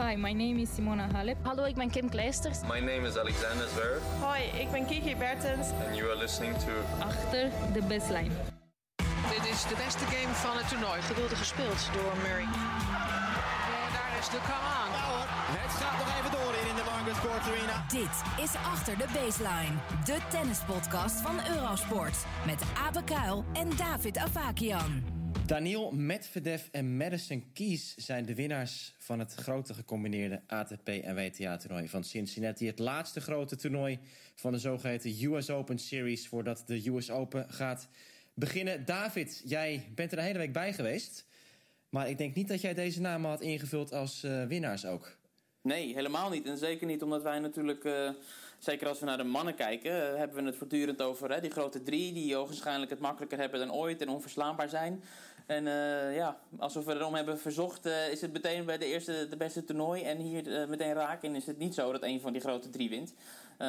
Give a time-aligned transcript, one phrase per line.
[0.00, 1.36] Hi, my name is Simona Halep.
[1.42, 2.58] Hallo, ik ben Kim Kleisters.
[2.62, 4.02] My name is Alexander Zverev.
[4.20, 5.66] Hoi, ik ben Kiki Bertens.
[5.86, 6.72] And you are listening to...
[6.98, 8.34] Achter de baseline.
[9.30, 11.00] Dit is de beste game van het toernooi.
[11.02, 12.48] Geweldig gespeeld door Murray.
[13.76, 14.90] En daar is de come on.
[14.96, 15.26] Nou hoor,
[15.60, 17.84] het gaat nog even door in de Margaret Sports Arena.
[17.88, 19.74] Dit is Achter de Baseline.
[20.04, 22.16] De tennispodcast van Eurosport.
[22.46, 25.19] Met Abe Kuil en David Avakian.
[25.46, 31.88] Daniel Medvedev en Madison Keys zijn de winnaars van het grote gecombineerde ATP en WTA-toernooi
[31.88, 32.66] van Cincinnati.
[32.66, 33.98] Het laatste grote toernooi
[34.34, 37.88] van de zogeheten US Open Series voordat de US Open gaat
[38.34, 38.84] beginnen.
[38.84, 41.28] David, jij bent er een hele week bij geweest.
[41.88, 45.18] Maar ik denk niet dat jij deze namen had ingevuld als uh, winnaars ook.
[45.62, 46.46] Nee, helemaal niet.
[46.46, 48.10] En zeker niet omdat wij natuurlijk, uh,
[48.58, 51.50] zeker als we naar de mannen kijken, uh, hebben we het voortdurend over hè, die
[51.50, 55.02] grote drie die waarschijnlijk het makkelijker hebben dan ooit en onverslaanbaar zijn.
[55.50, 59.36] En uh, ja, alsof we erom hebben verzocht, is het meteen bij de eerste, de
[59.36, 61.28] beste toernooi en hier meteen raken.
[61.28, 63.14] En is het niet zo dat een van die grote drie wint.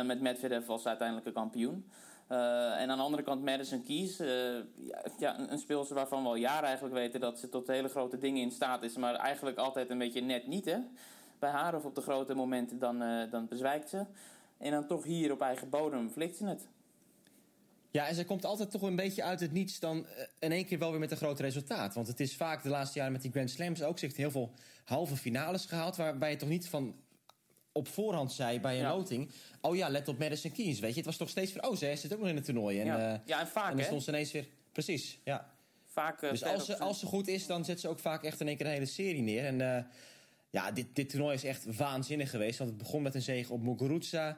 [0.06, 1.86] met Medvedev als uiteindelijke kampioen.
[2.28, 4.64] en aan de andere kant Madison Keys, ja,
[5.18, 8.42] ja, een, speelster waarvan we al jaren eigenlijk weten dat ze tot hele grote dingen
[8.42, 10.78] in staat is, maar eigenlijk altijd een beetje net niet hè
[11.40, 14.06] bij haar of op de grote momenten, dan, dan bezwijkt ze.
[14.58, 16.68] En dan toch hier op eigen bodem flikt ze het.
[17.92, 20.66] Ja, en ze komt altijd toch een beetje uit het niets dan uh, in één
[20.66, 21.94] keer wel weer met een groot resultaat.
[21.94, 24.54] Want het is vaak de laatste jaren met die Grand Slams ook zich heel veel
[24.84, 25.96] halve finales gehaald.
[25.96, 26.96] Waarbij je toch niet van
[27.72, 28.96] op voorhand zei bij een ja.
[28.96, 29.32] loting...
[29.62, 30.96] oh ja, let op Madison Keys, weet je.
[30.96, 32.80] Het was toch steeds van, oh, ze zit ook nog in het toernooi.
[32.80, 33.14] En, ja.
[33.14, 34.48] Uh, ja, en vaak, En dan stond ze ineens weer...
[34.72, 35.50] Precies, ja.
[35.86, 38.48] Vaak, dus als ze, als ze goed is, dan zet ze ook vaak echt in
[38.48, 39.46] één keer een hele serie neer.
[39.46, 39.88] En
[40.50, 42.58] ja, dit, dit toernooi is echt waanzinnig geweest.
[42.58, 44.38] Want het begon met een zege op Muguruza.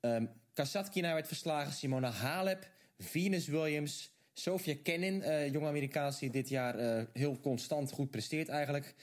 [0.00, 1.72] Um, Kasatkina werd verslagen.
[1.72, 2.68] Simona Halep.
[3.00, 4.10] Venus Williams.
[4.32, 8.94] Sofia Kenin, uh, jonge Amerikaans die dit jaar uh, heel constant goed presteert eigenlijk.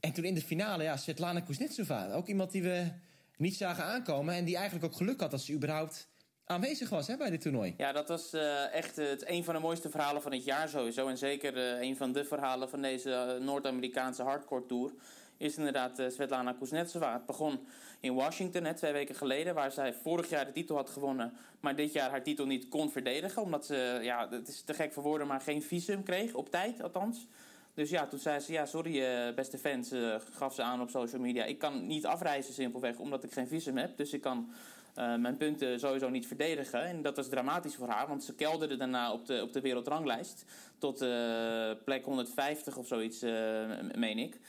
[0.00, 2.12] En toen in de finale, ja, Svetlana Kuznetsova.
[2.12, 2.86] Ook iemand die we
[3.36, 4.34] niet zagen aankomen.
[4.34, 6.08] En die eigenlijk ook geluk had dat ze überhaupt
[6.44, 7.74] aanwezig was hè, bij dit toernooi.
[7.76, 11.08] Ja, dat was uh, echt het, een van de mooiste verhalen van het jaar sowieso.
[11.08, 14.92] En zeker een van de verhalen van deze Noord-Amerikaanse hardcore tour
[15.42, 17.12] is inderdaad uh, Svetlana Kuznetsova.
[17.12, 17.60] Het begon
[18.00, 21.92] in Washington, twee weken geleden, waar zij vorig jaar de titel had gewonnen, maar dit
[21.92, 25.26] jaar haar titel niet kon verdedigen, omdat ze, ja, het is te gek voor woorden,
[25.26, 27.26] maar geen visum kreeg, op tijd althans.
[27.74, 30.90] Dus ja, toen zei ze, ja, sorry uh, beste fans, uh, gaf ze aan op
[30.90, 31.44] social media.
[31.44, 33.96] Ik kan niet afreizen simpelweg, omdat ik geen visum heb.
[33.96, 34.52] Dus ik kan
[34.94, 36.82] mijn punten sowieso niet verdedigen.
[36.84, 40.44] En dat was dramatisch voor haar, want ze kelderde daarna op de, op de wereldranglijst.
[40.78, 40.98] Tot
[41.84, 43.20] plek 150 of zoiets,
[43.94, 44.40] meen ik.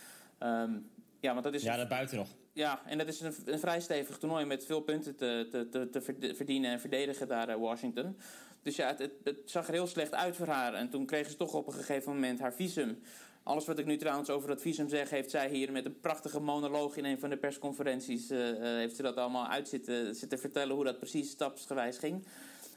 [0.43, 2.27] Um, ja, want dat is ja, dat buiten nog.
[2.53, 6.01] Ja, en dat is een, een vrij stevig toernooi met veel punten te, te, te,
[6.35, 8.17] verdienen en verdedigen daar in Washington.
[8.61, 10.73] Dus ja, het, het, het, zag er heel slecht uit voor haar.
[10.73, 12.99] En toen kreeg ze toch op een gegeven moment haar visum.
[13.43, 16.39] Alles wat ik nu trouwens over dat visum zeg, heeft zij hier met een prachtige
[16.39, 18.31] monoloog in een van de persconferenties.
[18.31, 22.25] Uh, uh, heeft ze dat allemaal uit zitten, zitten vertellen hoe dat precies stapsgewijs ging.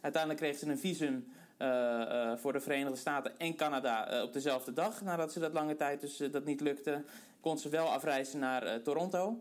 [0.01, 1.27] Uiteindelijk kreeg ze een visum
[1.59, 5.03] uh, uh, voor de Verenigde Staten en Canada uh, op dezelfde dag.
[5.03, 7.05] Nadat ze dat lange tijd dus dat niet lukte,
[7.47, 9.41] kon ze wel afreizen naar Toronto.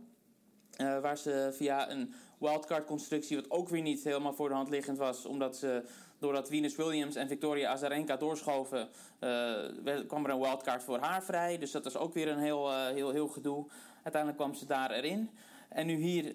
[0.78, 4.98] waar ze via een wildcard constructie, wat ook weer niet helemaal voor de hand liggend
[4.98, 5.84] was, omdat ze
[6.20, 8.90] doordat Venus Williams en Victoria Azarenka doorschoven,
[10.08, 11.58] kwam er een wildcard voor haar vrij.
[11.58, 13.66] Dus dat was ook weer een heel, heel, heel gedoe.
[14.04, 15.30] Uiteindelijk kwam ze daar erin.
[15.70, 16.34] En nu hier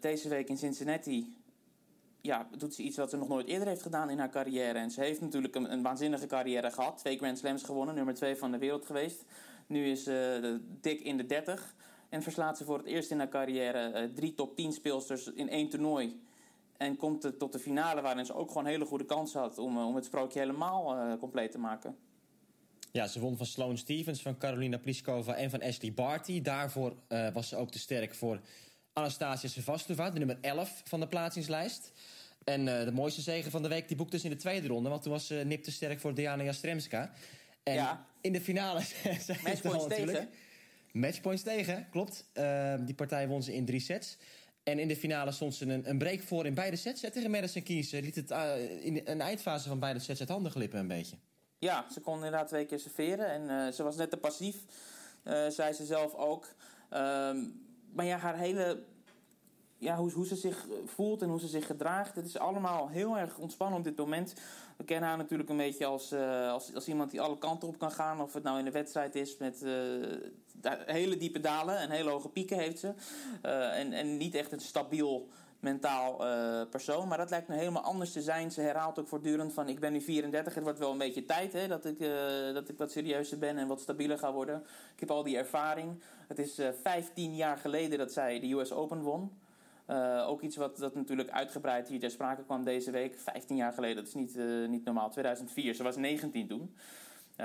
[0.00, 1.36] deze week in Cincinnati
[2.20, 4.78] ja, doet ze iets wat ze nog nooit eerder heeft gedaan in haar carrière.
[4.78, 6.98] En ze heeft natuurlijk een, een waanzinnige carrière gehad.
[6.98, 9.24] Twee Grand Slams gewonnen, nummer twee van de wereld geweest.
[9.66, 11.74] Nu is ze uh, dik in de 30.
[12.08, 15.48] En verslaat ze voor het eerst in haar carrière uh, drie top 10 speelsters in
[15.48, 16.20] één toernooi.
[16.76, 19.86] En komt tot de finale waarin ze ook gewoon hele goede kansen had om, uh,
[19.86, 21.96] om het sprookje helemaal compleet te maken.
[22.94, 26.42] Ja, ze won van Sloane Stevens, van Carolina Pliskova en van Ashley Barty.
[26.42, 28.40] Daarvoor uh, was ze ook te sterk voor
[28.92, 31.92] Anastasia Sevastova, de nummer 11 van de plaatsingslijst.
[32.44, 34.88] En uh, de mooiste zegen van de week die boekte ze in de tweede ronde.
[34.88, 37.12] Want toen was uh, Nip te sterk voor Diana Jastremska.
[37.62, 38.06] En ja.
[38.24, 38.80] In de finale...
[39.44, 40.28] Matchpoints tegen.
[40.92, 42.24] Matchpoints tegen, klopt.
[42.34, 44.16] Uh, die partij won ze in drie sets.
[44.62, 47.00] En in de finale stond ze een, een break voor in beide sets.
[47.00, 48.30] Tegen Madison Keys liet het
[48.80, 51.16] in een eindfase van beide sets uit handen glippen een beetje.
[51.58, 53.28] Ja, ze kon inderdaad twee keer serveren.
[53.28, 54.56] En ze was net te passief,
[55.48, 56.54] zei ze zelf ook.
[56.90, 57.38] Ehm,
[57.92, 58.82] maar ja, haar hele
[59.78, 62.14] ja, hoe, hoe ze zich voelt en hoe ze zich gedraagt.
[62.14, 64.34] Het is allemaal heel erg ontspannen op dit moment.
[64.76, 67.78] We kennen haar natuurlijk een beetje als, uh, als, als iemand die alle kanten op
[67.78, 68.20] kan gaan.
[68.20, 69.72] Of het nou in de wedstrijd is met uh,
[70.86, 72.94] hele diepe dalen en hele hoge pieken heeft ze.
[73.44, 75.28] Uh, en, en niet echt een stabiel
[75.60, 77.08] mentaal eh, persoon.
[77.08, 78.50] Maar dat lijkt me helemaal anders te zijn.
[78.50, 80.54] Ze herhaalt ook voortdurend van ik ben nu 34.
[80.54, 81.98] Het wordt wel een beetje tijd hè, dat, ik,
[82.54, 84.62] dat ik wat serieuzer ben en wat stabieler ga worden.
[84.94, 86.02] Ik heb al die ervaring.
[86.28, 89.30] Het is uh, 15 jaar geleden dat zij de US Open won.
[89.90, 93.18] Uh, ook iets wat dat natuurlijk uitgebreid hier ter sprake kwam deze week.
[93.18, 95.10] 15 jaar geleden, dat is niet, uh, niet normaal.
[95.10, 96.74] 2004, ze was 19 toen.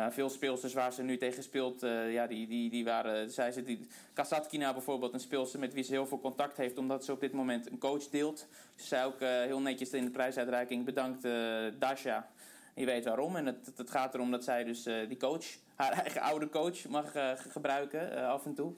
[0.09, 3.31] Veel speelsters waar ze nu tegen speelt, ja, die, die, die waren...
[3.31, 6.77] Zij ze, die, Kasatkina bijvoorbeeld, een speelster met wie ze heel veel contact heeft...
[6.77, 8.47] omdat ze op dit moment een coach deelt.
[8.75, 10.85] Ze zei ook heel netjes in de prijsuitreiking...
[10.85, 11.27] bedankt
[11.79, 12.27] Dasha.
[12.75, 13.35] Je weet waarom.
[13.35, 15.45] En het, het gaat erom dat zij dus die coach...
[15.75, 17.11] haar eigen oude coach mag
[17.51, 18.73] gebruiken af en toe.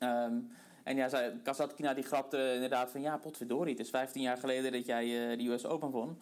[0.00, 0.50] Um,
[0.84, 3.00] en ja, Kasatkina die grapte inderdaad van...
[3.00, 6.20] ja, potverdorie, het is 15 jaar geleden dat jij uh, de US Open won.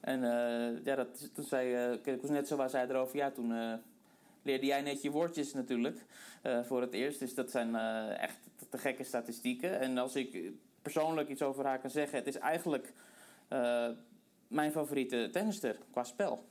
[0.00, 3.16] En uh, ja, dat, toen zei uh, Kuznetsova zei erover...
[3.16, 3.72] ja, toen uh,
[4.42, 6.04] leerde jij net je woordjes natuurlijk
[6.62, 7.18] voor het eerst.
[7.18, 7.76] Dus dat zijn
[8.16, 8.36] echt
[8.70, 9.80] te gekke statistieken.
[9.80, 10.52] En als ik
[10.82, 12.18] persoonlijk iets over haar kan zeggen...
[12.18, 12.92] het is eigenlijk
[14.48, 16.48] mijn favoriete tennister qua spel.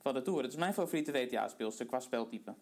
[0.00, 0.42] Van de Tour.
[0.42, 2.54] Het is mijn favoriete WTA-speelster qua speltype.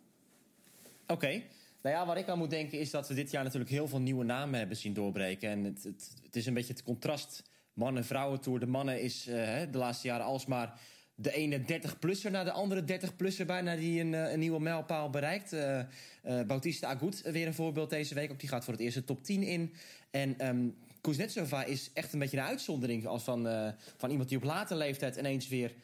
[1.06, 1.42] Oké.
[1.82, 4.00] Nou ja, waar ik aan moet denken is dat we dit jaar natuurlijk heel veel
[4.00, 5.50] nieuwe namen hebben zien doorbreken.
[5.50, 5.82] En het,
[6.22, 7.42] het, is een beetje het contrast
[7.72, 8.60] mannen-vrouwen tour.
[8.60, 9.34] De mannen is uh,
[9.70, 10.80] de laatste jaren alsmaar
[11.14, 15.52] de ene 30-plusser naar de andere 30-plusser bijna die een, een, nieuwe mijlpaal bereikt.
[15.52, 18.30] Uh, uh, Bautista Agut, weer een voorbeeld deze week.
[18.30, 19.72] Ook die gaat voor het eerst de top 10 in.
[20.10, 24.44] En um, Kuznetsova is echt een beetje een uitzondering als van, van iemand die op
[24.44, 25.74] late leeftijd ineens weer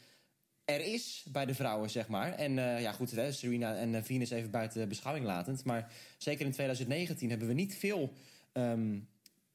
[0.68, 2.32] er is bij de vrouwen, zeg maar.
[2.32, 5.64] En uh, ja, goed, hè, Serena en uh, Venus even buiten beschouwing latend.
[5.64, 8.12] Maar zeker in 2019 hebben we niet veel
[8.52, 9.08] um,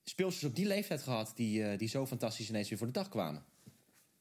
[0.04, 1.31] speelsters op die leeftijd gehad...
[1.36, 3.44] Die, uh, die zo fantastisch ineens weer voor de dag kwamen.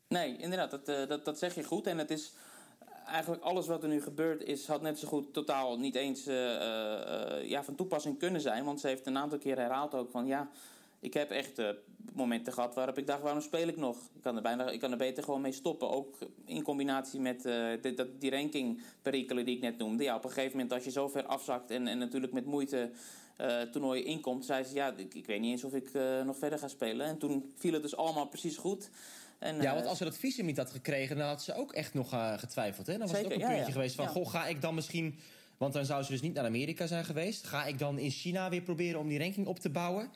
[0.08, 1.86] Nee, inderdaad, dat, dat, dat zeg je goed.
[1.86, 2.32] En het is
[3.06, 4.42] eigenlijk alles wat er nu gebeurt...
[4.42, 6.24] Is, had net zo goed totaal niet eens
[7.44, 8.64] ja, van toepassing kunnen zijn.
[8.64, 10.26] Want ze heeft een aantal keer herhaald ook van...
[10.26, 10.50] ja
[11.02, 11.69] ik heb echt uh,
[12.12, 13.96] momenten gehad waarop ik dacht, waarom speel ik nog?
[13.96, 15.90] Ik kan er, bijna, ik kan er beter gewoon mee stoppen.
[15.90, 17.43] Ook in combinatie met uh,
[17.82, 20.02] de, dat, die rankingperikelen die ik net noemde.
[20.02, 22.90] Ja, op een gegeven moment als je zo ver afzakt en, en natuurlijk met moeite
[23.40, 24.44] uh, toernooi inkomt...
[24.44, 25.90] zei ze, ja, ik, ik weet niet eens of ik
[26.25, 27.06] nog verder ga spelen.
[27.06, 28.90] En toen viel het dus allemaal precies goed.
[29.38, 31.94] En, ja, want als ze dat visum niet had gekregen, dan had ze ook echt
[31.94, 32.87] nog getwijfeld.
[32.87, 32.99] Hè?
[32.99, 33.72] Dan was zeker, het ook een puntje ja, ja.
[33.72, 34.10] geweest van, Ja.
[34.10, 35.19] goh, ga ik dan misschien...
[35.56, 37.46] Want dan zou ze dus niet naar Amerika zijn geweest.
[37.46, 40.10] Ga ik dan in China weer proberen om die ranking op te bouwen?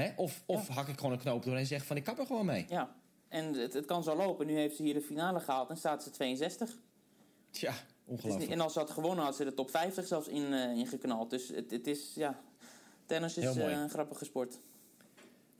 [0.00, 0.12] Hè?
[0.16, 2.46] Of, of hak ik gewoon een knoop door en zeg van ik kap er gewoon
[2.46, 2.66] mee.
[2.68, 2.94] Ja,
[3.28, 4.46] en het, het kan zo lopen.
[4.46, 6.78] Nu heeft ze hier de finale gehaald en staat ze 62.
[7.50, 7.72] Tja,
[8.04, 8.38] ongelooflijk.
[8.48, 11.30] niet- en als ze had gewonnen, had ze de top 50 zelfs in, eh, ingeknald.
[11.30, 12.40] Dus het, het is, ja...
[13.06, 14.58] Tennis is eh, een grappige sport.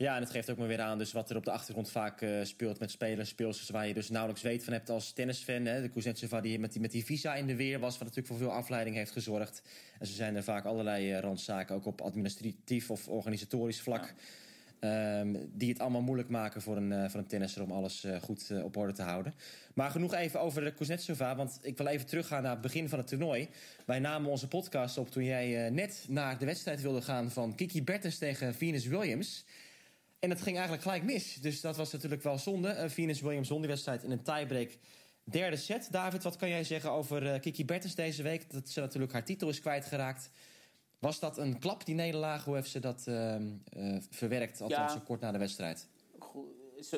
[0.00, 2.20] Ja, en het geeft ook maar weer aan dus wat er op de achtergrond vaak
[2.20, 5.64] eh, speelt met spelers, speelsters waar je dus nauwelijks weet van hebt als tennisfan.
[5.64, 5.81] Hè?
[5.81, 8.37] De Kuznetsova die met, die met die visa in de weer was, wat natuurlijk voor
[8.37, 9.62] veel afleiding heeft gezorgd.
[9.99, 14.14] En zo zijn er vaak allerlei eh, randzaken, ook op administratief of organisatorisch vlak.
[14.79, 18.52] ehm, die het allemaal moeilijk maken voor een, eh, voor een tennisser om alles goed
[18.62, 19.35] op orde te houden.
[19.75, 22.99] Maar genoeg even over de Kuznetsova, want ik wil even teruggaan naar het begin van
[22.99, 23.49] het toernooi.
[23.87, 27.82] Wij namen onze podcast op toen jij net naar de wedstrijd wilde gaan van Kiki
[27.82, 29.44] Bertens tegen Venus Williams.
[30.20, 31.34] En dat ging eigenlijk gelijk mis.
[31.34, 32.69] Dus dat was natuurlijk wel zonde.
[32.69, 34.78] Eh, Venus Williams won die wedstrijd in een tiebreak.
[35.25, 35.88] Derde set.
[35.90, 38.52] David, wat kan jij zeggen over eh, Kiki Bertens deze week?
[38.52, 40.31] Dat ze natuurlijk haar titel is kwijtgeraakt.
[40.99, 42.44] Was dat een klap, die nederlaag?
[42.44, 44.61] Hoe heeft ze dat ehm, eh, verwerkt?
[44.61, 44.99] Althans, Ja.
[44.99, 45.88] zo kort na de wedstrijd.
[46.19, 46.46] Goed,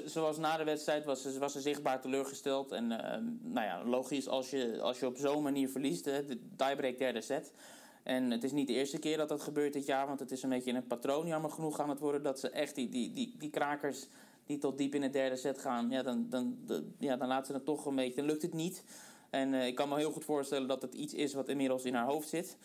[0.04, 2.72] Zoals na de wedstrijd was ze, was ze zichtbaar teleurgesteld.
[2.72, 6.04] En eh, nou ja, logisch als je, als je op zo'n manier verliest.
[6.04, 7.52] Hè, de tiebreak derde set.
[8.02, 10.06] En het is niet de eerste keer dat dat gebeurt dit jaar.
[10.06, 12.22] Want het is een beetje een patroon jammer genoeg aan het worden.
[12.22, 14.06] Dat ze echt die, die, die, die krakers
[14.46, 15.90] die tot diep in het derde set gaan.
[15.90, 16.56] Ja, dan, dan,
[16.98, 18.16] ja, dan laat ze het toch een beetje.
[18.16, 18.84] Dan lukt het niet.
[19.30, 21.94] En eh, ik kan me heel goed voorstellen dat het iets is wat inmiddels in
[21.94, 22.56] haar hoofd zit.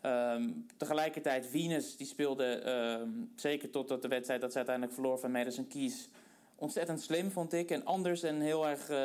[0.00, 5.30] Ehm, tegelijkertijd, Venus die speelde ehm, zeker tot de wedstrijd dat ze uiteindelijk verloor van
[5.30, 6.08] Madison Keys.
[6.56, 7.70] Ontzettend slim, vond ik.
[7.70, 8.96] En anders en heel erg eh,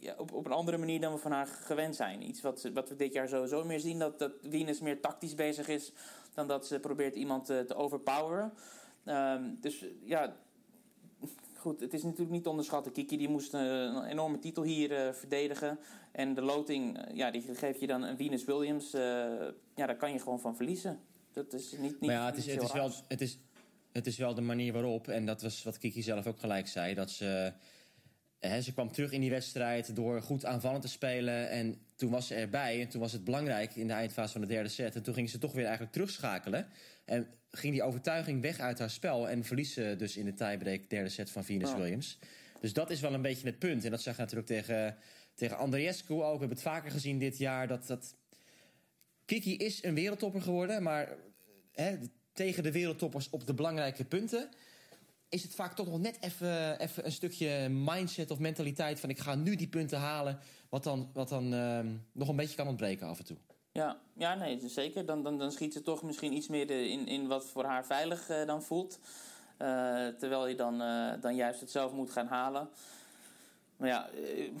[0.00, 2.28] ja, op, op een andere manier dan we van haar gewend zijn.
[2.28, 5.68] Iets wat, wat we dit jaar sowieso meer zien: dat, dat Venus meer tactisch bezig
[5.68, 5.92] is
[6.34, 8.52] dan dat ze probeert iemand eh, te overpoweren.
[9.04, 10.36] Ehm, dus ja,
[11.56, 12.92] goed, het is natuurlijk niet te onderschatten.
[12.92, 15.78] Kiki die moest eh, een enorme titel hier verdedigen.
[16.12, 18.90] En de loting, ja, die geef je dan een Venus Williams.
[19.74, 21.00] ja, daar kan je gewoon van verliezen.
[21.32, 23.38] Dat is niet, niet maar ja, het is, het, is wel, het, is,
[23.94, 25.08] het is wel de manier waarop.
[25.08, 26.94] En dat was wat Kiki zelf ook gelijk zei.
[26.94, 27.52] Dat ze,
[28.38, 31.48] hè, ze kwam terug in die wedstrijd door goed aanvallend te spelen.
[31.50, 32.80] En toen was ze erbij.
[32.80, 34.94] En toen was het belangrijk in de eindfase van de derde set.
[34.94, 36.66] En toen ging ze toch weer eigenlijk terugschakelen.
[37.04, 39.28] En ging die overtuiging weg uit haar spel.
[39.28, 41.74] En verliest ze dus in de tiebreak derde set van Venus.
[41.74, 42.18] Williams.
[42.60, 43.84] Dus dat is wel een beetje het punt.
[43.84, 44.96] En dat zag je natuurlijk tegen,
[45.34, 46.20] tegen Andreescu ook.
[46.20, 47.68] We hebben het vaker gezien dit jaar.
[47.68, 48.14] Dat, dat
[49.24, 50.82] Kiki is een wereldtopper geworden.
[50.82, 51.16] Maar
[51.72, 51.98] hè,
[52.34, 54.48] tegen de wereldtoppers op de belangrijke punten...
[55.28, 59.18] is het vaak toch nog net even, even een stukje mindset of mentaliteit van ik
[59.18, 60.38] ga nu die punten halen,
[60.68, 63.36] wat dan, wat dan ehm, nog een beetje kan ontbreken af en toe.
[63.72, 65.06] Ja, ja nee, zeker.
[65.06, 68.30] Dan, dan, dan schiet ze toch misschien iets meer in, in wat voor haar veilig
[68.30, 68.98] uh, dan voelt.
[69.58, 72.68] Uh, terwijl je dan, uh, dan juist het zelf moet gaan halen.
[73.76, 74.08] Maar ja,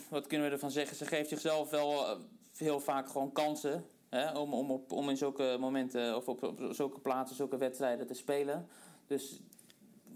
[0.08, 0.96] wat kunnen we ervan zeggen?
[0.96, 2.18] Ze geeft zichzelf wel
[2.56, 3.84] heel vaak gewoon kansen.
[4.14, 8.06] Hè, om, om, op, om in zulke momenten of op, op zulke plaatsen, zulke wedstrijden
[8.06, 8.68] te spelen.
[9.06, 9.40] Dus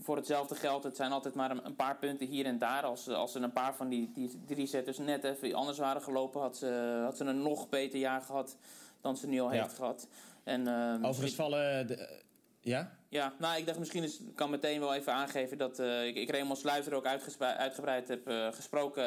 [0.01, 2.83] voor hetzelfde geld, het zijn altijd maar een, paar punten hier en daar.
[2.83, 6.41] Als, als ze een paar van die, die drie setters net even anders waren gelopen,
[6.41, 8.57] had ze, had ze een nog beter jaar gehad
[9.01, 9.63] dan ze nu al ja.
[9.63, 10.09] heeft gehad.
[10.45, 11.87] En, uh, Overigens vallen.
[11.87, 12.23] De,
[12.61, 12.97] ja?
[13.09, 16.31] Ja, nou, ik dacht misschien is, kan meteen wel even aangeven dat uh, ik, ik
[16.31, 17.07] Raymond Sluiter ook
[17.41, 19.05] uitgebreid heb uh, gesproken.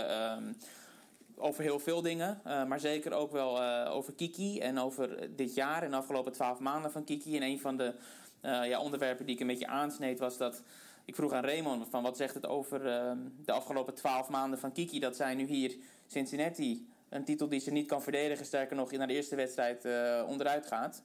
[1.43, 5.83] Over heel veel dingen, uh, maar zeker ook wel over Kiki en over dit jaar
[5.83, 7.36] en de afgelopen twaalf maanden van Kiki.
[7.36, 7.93] En een van de
[8.41, 10.63] ja, onderwerpen die ik een beetje aansneed was dat
[11.05, 14.71] ik vroeg aan Raymond van wat zegt het over ehm, de afgelopen twaalf maanden van
[14.71, 15.75] Kiki dat zij nu hier
[16.07, 19.86] Cincinnati een titel die ze niet kan verdedigen, sterker nog naar de eerste wedstrijd
[20.27, 21.03] onderuit gaat.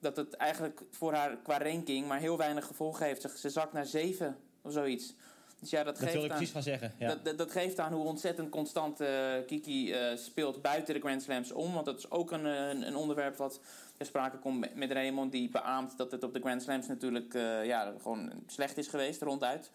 [0.00, 3.38] Dat het eigenlijk voor haar qua ranking maar heel weinig gevolgen heeft.
[3.38, 5.14] Ze zakt naar zeven of zoiets.
[5.60, 6.92] Dus ja, dat, dat geeft wil ik aan, precies gaan zeggen.
[6.98, 7.08] Ja.
[7.08, 9.08] Dat, dat, dat, geeft aan hoe ontzettend constant uh,
[9.46, 11.72] Kiki uh, speelt buiten de Grand Slams om.
[11.72, 13.60] Want dat is ook een, een, een onderwerp wat
[13.96, 15.32] ter sprake komt met Raymond.
[15.32, 17.32] Die beaamt dat het op de Grand Slams natuurlijk
[17.64, 19.70] ja, gewoon slecht is geweest ronduit.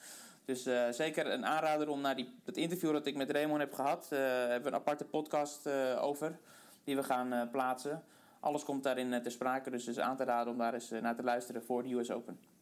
[0.46, 4.08] Dus zeker een aanrader om naar die, dat interview dat ik met Raymond heb gehad.
[4.10, 6.40] Hebben we een aparte podcast over.
[6.84, 8.04] Die we gaan plaatsen.
[8.40, 9.70] Alles komt daarin te sprake.
[9.70, 12.55] Dus is aan te raden om daar eens naar te luisteren voor de US Open.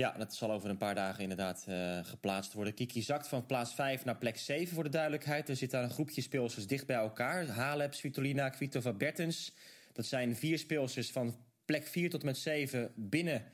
[0.00, 1.66] Ja, dat zal over een paar dagen inderdaad
[2.02, 2.74] geplaatst worden.
[2.74, 5.48] Kiki zakt van plaats 5 naar plek 7 voor de duidelijkheid.
[5.48, 7.46] Er zit daar een groepje speelsters dicht bij elkaar.
[7.46, 9.54] Halep, Svitolina, Kvitova, Bertens.
[9.92, 13.44] Dat zijn vier speelsters van plek 4 tot met 7 binnen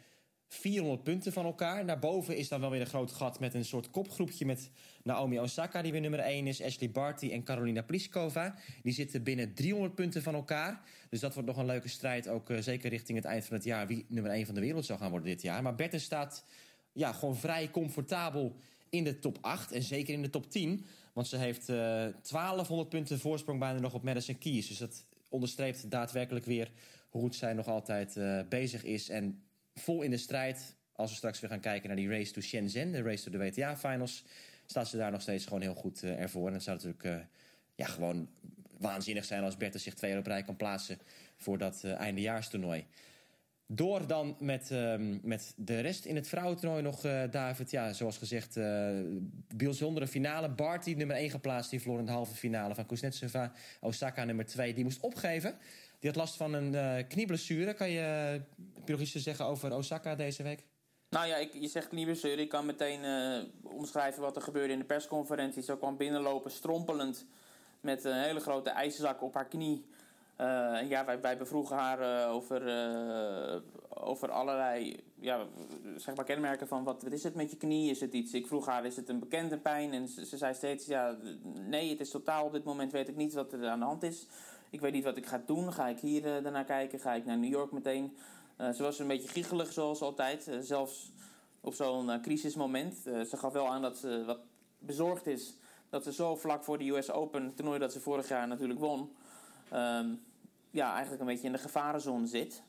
[0.54, 1.86] 400 punten van elkaar.
[1.86, 4.70] Daarboven is dan wel weer een groot gat met een soort kopgroepje met
[5.02, 8.54] Naomi Osaka, die weer nummer 1 is, Ashley Barty en Carolina Pliskova.
[8.82, 10.80] Die zitten binnen 300 punten van elkaar.
[11.08, 13.64] Dus dat wordt nog een leuke strijd, ook uh, zeker richting het eind van het
[13.64, 15.62] jaar, wie nummer 1 van de wereld zal gaan worden dit jaar.
[15.62, 16.44] Maar Bertens staat
[16.92, 18.56] ja, gewoon vrij comfortabel
[18.88, 20.86] in de top 8 en zeker in de top 10.
[21.12, 24.68] Want ze heeft uh, 1200 punten voorsprong bijna nog op Madison Keys.
[24.68, 26.70] Dus dat onderstreept daadwerkelijk weer
[27.08, 29.08] hoe goed zij nog altijd uh, bezig is.
[29.08, 29.42] En
[29.74, 30.74] vol in de strijd.
[30.92, 33.38] Als we straks weer gaan kijken naar die race to Shenzhen, de race to de
[33.38, 34.24] WTA-finals,
[34.66, 36.46] staat ze daar nog steeds gewoon heel goed uh, ervoor.
[36.46, 37.16] En het zou natuurlijk uh,
[37.74, 38.28] ja, gewoon
[38.78, 40.98] waanzinnig zijn als Bertha zich twee op rij kan plaatsen
[41.36, 42.86] voor dat uh, eindejaarstoernooi.
[43.66, 47.00] Door dan met, uh, met de rest in het vrouwentoernooi nog,
[47.30, 47.70] David.
[47.70, 48.90] Ja, zoals gezegd, uh,
[49.54, 50.48] bijzondere finale.
[50.48, 51.70] Barty nummer 1 geplaatst.
[51.70, 53.52] Die verloor in de halve finale van Kuznetsova.
[53.80, 54.74] Osaka nummer 2.
[54.74, 55.54] Die moest opgeven.
[56.04, 57.74] Die had last van een uh, knieblessure.
[57.74, 58.40] Kan je,
[58.86, 60.64] nog te zeggen over Osaka deze week?
[61.10, 62.42] Nou ja, ik, je zegt knieblessure.
[62.42, 65.62] Ik kan meteen uh, omschrijven wat er gebeurde in de persconferentie.
[65.62, 67.26] Ze kwam binnenlopen strompelend
[67.80, 69.86] met een hele grote ijzerzak op haar knie.
[70.88, 72.62] Ja, wij, wij bevroegen haar over,
[73.88, 75.46] over allerlei ja,
[75.96, 77.90] zeg maar kenmerken van wat, wat is het met je knie?
[77.90, 78.34] Is het iets?
[78.34, 79.92] Ik vroeg haar, is het een bekende pijn?
[79.92, 81.16] En ze, ze zei steeds, ja,
[81.68, 84.02] nee, het is totaal op dit moment weet ik niet wat er aan de hand
[84.02, 84.26] is.
[84.74, 85.72] Ik weet niet wat ik ga doen.
[85.72, 87.00] Ga ik hier uh, daarnaar kijken?
[87.00, 88.16] Ga ik naar New York meteen?
[88.60, 90.48] Uh, ze was een beetje giechelig zoals altijd.
[90.48, 91.12] Uh, zelfs
[91.60, 92.94] op zo'n crisismoment.
[93.04, 94.38] ze gaf wel aan dat ze wat
[94.78, 95.54] bezorgd is.
[95.90, 99.12] Dat ze zo vlak voor de US Open, toernooi dat ze vorig jaar natuurlijk won...
[99.74, 100.22] Um,
[100.70, 102.62] ja, eigenlijk een beetje in de gevarenzone zit.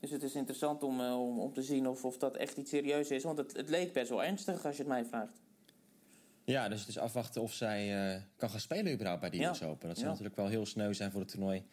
[0.00, 3.10] Dus het is interessant om, om, om te zien of, of dat echt iets serieus
[3.10, 3.22] is.
[3.22, 5.45] Want het, het leek best wel ernstig als je het mij vraagt.
[6.46, 9.50] Ja, dus het is afwachten of zij uh, kan gaan spelen überhaupt bij die ja.
[9.50, 9.88] US Open.
[9.88, 10.12] Dat zou ja.
[10.12, 11.64] natuurlijk wel heel sneu zijn voor het toernooi...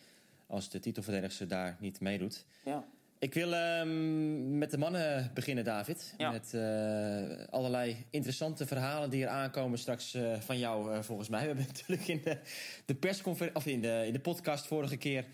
[0.48, 2.46] als de titelverdedigster daar niet meedoet.
[2.66, 2.86] Ja.
[3.20, 6.14] Ik wil um, met de mannen beginnen, David.
[6.18, 6.32] Ja.
[6.32, 11.40] Met uh, allerlei interessante verhalen die er aankomen straks uh, van jou, volgens mij.
[11.42, 12.38] We hebben natuurlijk in de,
[12.86, 13.58] de persconferentie...
[13.58, 15.26] of in de, in de podcast vorige keer...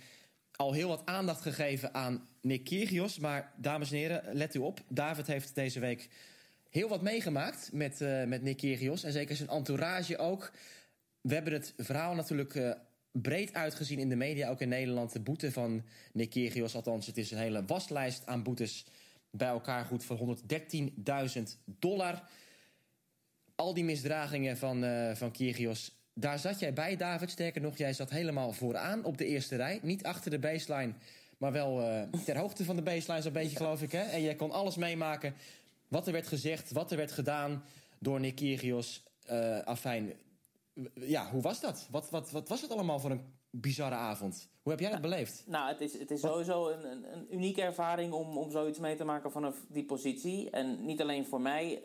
[0.56, 3.20] al heel wat aandacht gegeven aan Nick Kyrgios.
[3.20, 4.80] Maar dames en heren, let u op.
[4.88, 6.10] David heeft deze week
[6.70, 9.04] heel wat meegemaakt met, uh, met Nick Kyrgios.
[9.04, 10.52] En zeker zijn entourage ook.
[11.22, 12.72] We hebben het verhaal natuurlijk uh,
[13.12, 15.14] breed uitgezien in de media, ook in Nederland.
[15.14, 15.84] De boete van
[16.14, 18.86] Nick Kyrgios, althans het is een hele waslijst aan boetes...
[19.32, 20.38] bij elkaar goed voor
[21.38, 22.24] 113.000 dollar.
[23.56, 25.98] Al die misdragingen van, uh, van Kyrgios...
[26.14, 27.32] Daar zat jij bij, David.
[27.32, 29.80] Sterker nog, jij zat helemaal vooraan op de eerste rij.
[29.82, 30.94] Niet achter de baseline,
[31.38, 33.92] maar wel uh, ter hoogte van de baseline zo'n beetje, geloof ik.
[33.92, 34.02] Hè?
[34.02, 35.34] En jij kon alles meemaken
[35.90, 37.64] wat er werd gezegd, wat er werd gedaan
[38.00, 39.04] door Nick Kyrgios.
[39.32, 40.14] Uh, afijn,
[40.94, 41.88] ja, hoe was dat?
[41.92, 44.50] Wat, wat, wat was het allemaal voor een bizarre avond?
[44.62, 45.44] Hoe heb jij dat nou, beleefd?
[45.48, 48.96] Nou, het is, het is sowieso een, een, een, unieke ervaring om, om zoiets mee
[48.96, 50.50] te maken vanaf die positie.
[50.50, 51.84] En niet alleen voor mij.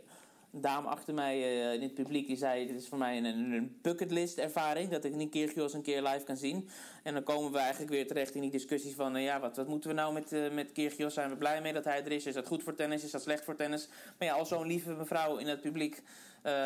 [0.61, 3.78] Dame achter mij eh, in het publiek die zei: Dit is voor mij een, een
[3.82, 4.90] bucketlist ervaring.
[4.90, 6.68] Dat ik Nick Kyrgios een keer live kan zien.
[7.02, 9.90] En dan komen we eigenlijk weer terecht in die discussies van: ja, wat, wat moeten
[9.90, 11.14] we nou met, uh, met Kyrgios?
[11.14, 12.26] Zijn we blij mee dat hij er is?
[12.26, 13.04] Is dat goed voor tennis?
[13.04, 13.88] Is dat slecht voor tennis?
[14.18, 16.02] Maar ja, als zo'n lieve mevrouw in het publiek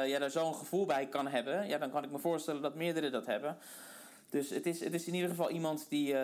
[0.07, 3.11] ja, daar zo'n gevoel bij kan hebben, ja, dan kan ik me voorstellen dat meerdere
[3.11, 3.57] dat hebben.
[4.31, 6.15] Dus het is, het is in ieder geval iemand die,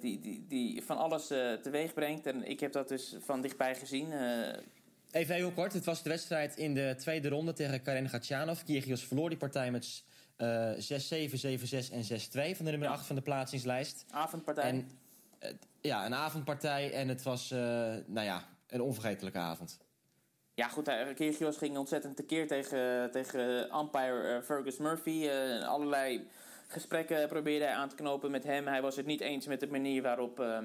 [0.00, 1.26] die, die, die van alles
[1.62, 2.26] teweeg brengt.
[2.26, 4.12] En ik heb dat dus van dichtbij gezien.
[5.10, 5.72] Even heel kort.
[5.72, 8.62] Het was de wedstrijd in de tweede ronde tegen Karen Gatjanov.
[8.62, 10.04] Kyrgios verloor die partij met 6-7,
[10.38, 14.04] 7-6 en 6-2 van de nummer 8 van de plaatsingslijst.
[14.10, 14.64] Avondpartij.
[14.64, 14.90] En,
[15.80, 16.92] ja, een avondpartij.
[16.92, 19.78] En het was nou ja, een onvergetelijke avond.
[20.54, 25.28] Ja, goed, Kyrgios ging ontzettend tekeer tegen, tegen umpire Fergus Murphy.
[25.64, 26.28] allerlei
[26.68, 28.66] gesprekken probeerde hij aan te knopen met hem.
[28.66, 30.58] Hij was het niet eens met de manier waarop uh,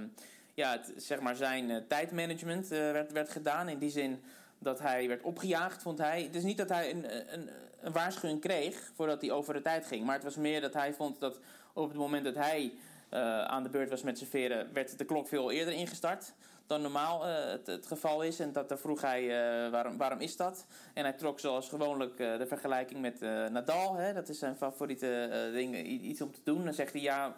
[0.54, 3.70] ja, het, zeg maar zijn uh, tijdmanagement uh, werd, werd gedaan.
[3.70, 4.24] In die zin
[4.60, 6.24] dat hij werd opgejaagd, vond hij.
[6.24, 7.50] Het is niet dat hij een, een,
[7.82, 10.06] een, waarschuwing kreeg voordat hij over de tijd ging.
[10.06, 11.40] Maar het was meer dat hij vond dat
[11.74, 12.74] op het moment dat hij
[13.48, 14.74] aan de beurt was met serveren...
[14.74, 16.34] werd de klok veel eerder ingestart
[16.68, 18.40] dan normaal het, geval is.
[18.40, 19.28] En dat, daar vroeg hij
[19.72, 20.66] waarom, waarom is dat?
[20.94, 23.20] En hij trok zoals gewoonlijk de vergelijking met
[23.52, 23.96] Nadal.
[23.96, 24.14] Hè?
[24.14, 26.64] Dat is zijn favoriete ding, iets om te doen.
[26.66, 27.36] Dan zegt hij ja,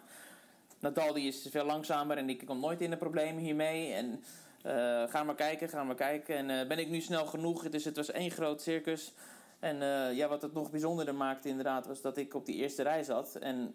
[0.80, 3.92] Nadal die is veel langzamer en ik kom nooit in de problemen hiermee.
[3.92, 4.22] En
[5.08, 6.50] ga maar kijken, ga maar kijken.
[6.50, 7.62] En ben ik nu snel genoeg?
[7.62, 9.12] Het was één groot circus.
[9.58, 9.76] En
[10.14, 13.34] ja, wat het nog bijzonderder maakte inderdaad was dat ik op die eerste rij zat.
[13.34, 13.74] En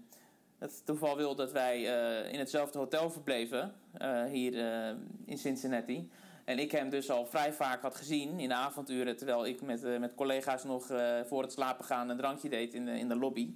[0.62, 6.10] het toeval wil dat wij uh, in hetzelfde hotel verbleven, uh, hier uh, in Cincinnati.
[6.46, 10.00] En ik hem dus al vrij vaak had gezien in de avonduren, terwijl ik met,
[10.00, 10.86] met collega's nog
[11.28, 13.54] voor het slapen gaan een drankje deed in de, in de lobby.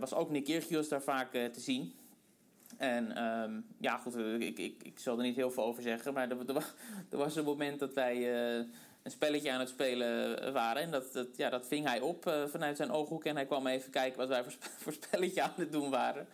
[0.00, 1.94] was ook Nick Kyrgios daar vaak te zien.
[2.82, 6.30] En um, ja, goed, ik, ik, ik zal er niet heel veel over zeggen, maar
[6.30, 6.36] er,
[7.10, 8.26] er, was een moment dat wij
[9.02, 10.82] een spelletje aan het spelen waren.
[10.82, 13.24] En dat, dat, ja, dat ving hij op uh, vanuit zijn ooghoek.
[13.24, 16.26] En hij kwam even kijken wat wij voor, voor spelletje aan het doen waren.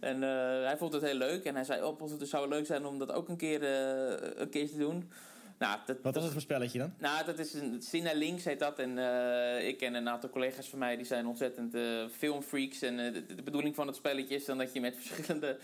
[0.00, 0.28] En uh,
[0.64, 1.44] hij vond het heel leuk.
[1.44, 3.62] En hij zei, oh, het zou leuk zijn om dat ook een keer,
[4.40, 5.10] een keer te doen.
[5.58, 6.92] Nou, dat, wat was het voor spelletje dan?
[6.98, 8.78] Nou, dat is een Cine Links heet dat.
[8.78, 8.90] En
[9.66, 11.76] ik en een aantal collega's van mij die zijn ontzettend
[12.16, 12.82] filmfreaks.
[12.82, 15.58] En de, de, bedoeling van het spelletje is dan dat je met verschillende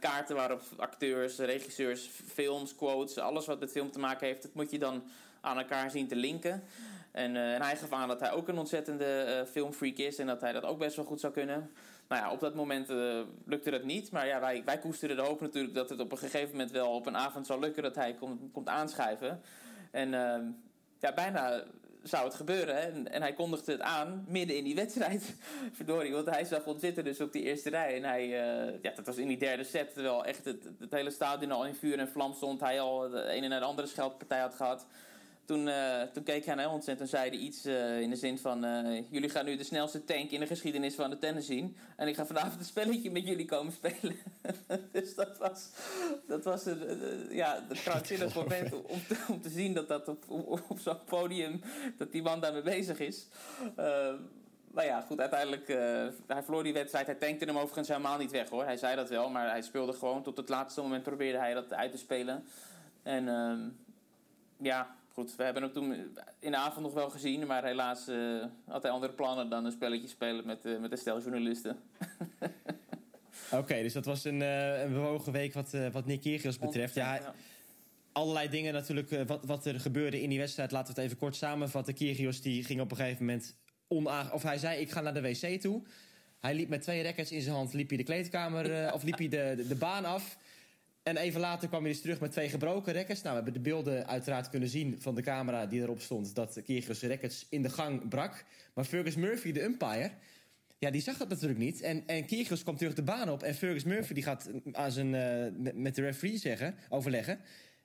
[0.00, 4.70] kaarten waarop acteurs, regisseurs, films, quotes, alles wat met film te maken heeft, dat moet
[4.70, 5.02] je dan
[5.40, 6.62] aan elkaar zien te linken.
[7.12, 10.40] En, en hij gaf aan dat hij ook een ontzettende uh, filmfreak is en dat
[10.40, 11.70] hij dat ook best wel goed zou kunnen.
[12.08, 12.88] Nou ja, op dat moment
[13.44, 14.10] lukte dat niet.
[14.10, 16.90] Maar ja, wij, wij koesterden de hoop natuurlijk dat het op een gegeven moment wel
[16.90, 18.68] op een avond zou lukken dat hij komt, komt.
[19.90, 20.44] En ehm,
[20.98, 21.64] ja, bijna
[22.04, 22.80] zou het gebeuren.
[22.80, 25.34] En, en, hij kondigde het aan midden in die wedstrijd.
[25.72, 27.96] Verdorie, want hij zag ons zitten dus op die eerste rij.
[27.96, 28.28] En hij,
[28.82, 31.74] ja, dat was in die derde set, terwijl echt het, het hele stadion al in
[31.74, 32.60] vuur en vlam stond.
[32.60, 34.86] Hij al de ene naar de andere scheldpartij had gehad.
[35.44, 38.16] Toen, uh, toen keek hij naar ons en toen zei hij iets uh, in de
[38.16, 38.64] zin van...
[38.64, 41.76] Uh, jullie gaan nu de snelste tank in de geschiedenis van de tennis zien.
[41.96, 44.16] En ik ga vanavond een spelletje met jullie komen spelen.
[44.92, 45.70] dus dat was,
[46.26, 46.78] dat was een,
[47.30, 51.04] ja, een krankzinnig moment om te, om te zien dat dat op, op, op zo'n
[51.04, 51.60] podium...
[51.96, 53.28] dat die man daarmee bezig is.
[54.70, 55.68] maar ja, goed, uiteindelijk...
[56.26, 57.06] hij verloor die wedstrijd.
[57.06, 58.64] Hij tankte hem overigens helemaal niet weg, hoor.
[58.64, 60.22] Hij zei dat wel, maar hij speelde gewoon.
[60.22, 62.44] Tot het laatste moment probeerde hij dat uit te spelen.
[63.02, 63.60] En ehm,
[64.56, 65.92] ja goed, we hebben hem toen
[66.40, 69.72] in de avond nog wel gezien, maar helaas uh, had hij andere plannen dan een
[69.72, 71.76] spelletje spelen met, uh, met een stel journalisten.
[73.50, 76.94] Oké, okay, dus dat was een, uh, een bewogen week wat, wat Nick Kyrgios betreft.
[76.94, 77.34] Ja, ja,
[78.12, 80.70] allerlei dingen natuurlijk, wat, wat er gebeurde in die wedstrijd.
[80.70, 81.94] Laten we het even kort samenvatten.
[81.94, 83.56] Kyrgios die ging op een gegeven moment
[83.88, 84.32] onaag...
[84.32, 85.82] Of hij zei, ik ga naar de wc toe.
[86.40, 88.92] Hij liep met twee rackets in zijn hand, liep hij de kleedkamer...
[88.92, 90.36] of liep hij de, de, de baan af...
[91.04, 93.22] En even later kwam hij dus terug met twee gebroken rekkers.
[93.22, 96.34] Nou, we hebben de beelden uiteraard kunnen zien van de camera die erop stond...
[96.34, 98.44] dat Kyrgios rekkers in de gang brak.
[98.74, 100.10] Maar Fergus Murphy, de umpire...
[100.78, 101.80] Ja, die zag dat natuurlijk niet.
[101.80, 103.42] En, en Kyrgios kwam terug de baan op.
[103.42, 107.40] En Fergus Murphy die gaat aan zijn, uh, met de referee zeggen, overleggen.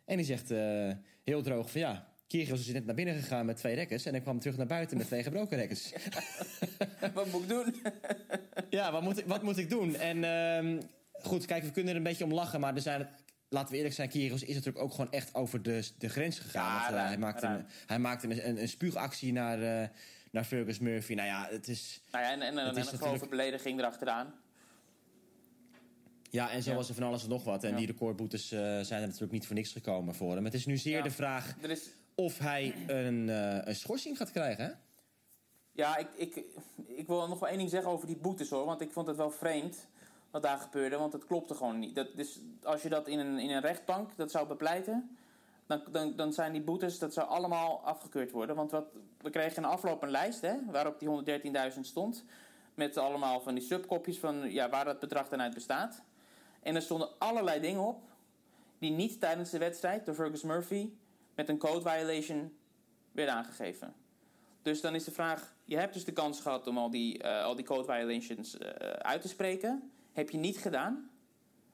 [0.06, 0.92] En die zegt uh,
[1.24, 2.08] heel droog van ja...
[2.28, 4.06] Kyrgios is net naar binnen gegaan met twee rekkers...
[4.06, 5.94] en hij kwam terug naar buiten met twee gebroken rekkers.
[7.14, 7.76] wat moet ik doen?
[8.70, 9.96] ja, wat moet, wat moet ik doen?
[9.96, 10.18] En...
[10.18, 10.80] Uh,
[11.24, 13.10] goed, kijk, we kunnen er een beetje om lachen, maar er zijn
[13.50, 16.94] laten we eerlijk zijn, Kyrgios is natuurlijk ook gewoon echt over de, de grens gegaan.
[16.94, 19.88] Ja, uh, hij, maakte een, hij maakte een, een, een spuugactie naar, uh,
[20.32, 21.14] naar Fergus Murphy.
[21.14, 22.02] Nou ja, het is...
[22.12, 24.34] Nou ja, en, en, en, en een grove belediging erachteraan.
[26.30, 26.76] Ja, en zo ja.
[26.76, 27.64] was er van alles en nog wat.
[27.64, 27.78] En ja.
[27.78, 30.46] die recordboetes uh, zijn er natuurlijk niet voor niks gekomen voor hem.
[30.46, 31.90] Het is nu zeer de vraag is...
[32.16, 33.28] of hij een,
[33.68, 34.72] een schorsing gaat krijgen, hè?
[35.72, 36.44] Ja, ik, ik,
[36.88, 38.66] ik wil nog wel één ding zeggen over die boetes, hoor.
[38.66, 39.88] Want ik vond het wel vreemd
[40.32, 41.96] wat daar gebeurde, want het klopte gewoon niet.
[41.96, 45.18] Dat, dus als je dat in een, in een rechtbank dat zou bepleiten,
[45.66, 48.56] dan, dan, dan zijn die boetes, dat zou allemaal afgekeurd worden.
[48.56, 48.86] Want wat,
[49.22, 51.42] we kregen in de een lijst hè, waarop die
[51.74, 52.24] 113.000 stond.
[52.74, 56.02] Met allemaal van die subkopjes van ja, waar dat bedrag dan uit bestaat.
[56.60, 58.02] En er stonden allerlei dingen op
[58.80, 60.90] die niet tijdens de wedstrijd door Fergus Murphy
[61.36, 62.58] met een code violation
[63.12, 63.94] werden aangegeven.
[64.62, 67.44] Dus dan is de vraag: je hebt dus de kans gehad om al die, uh,
[67.44, 69.92] al die code violations uh, uit te spreken.
[70.14, 71.10] Heb je niet gedaan?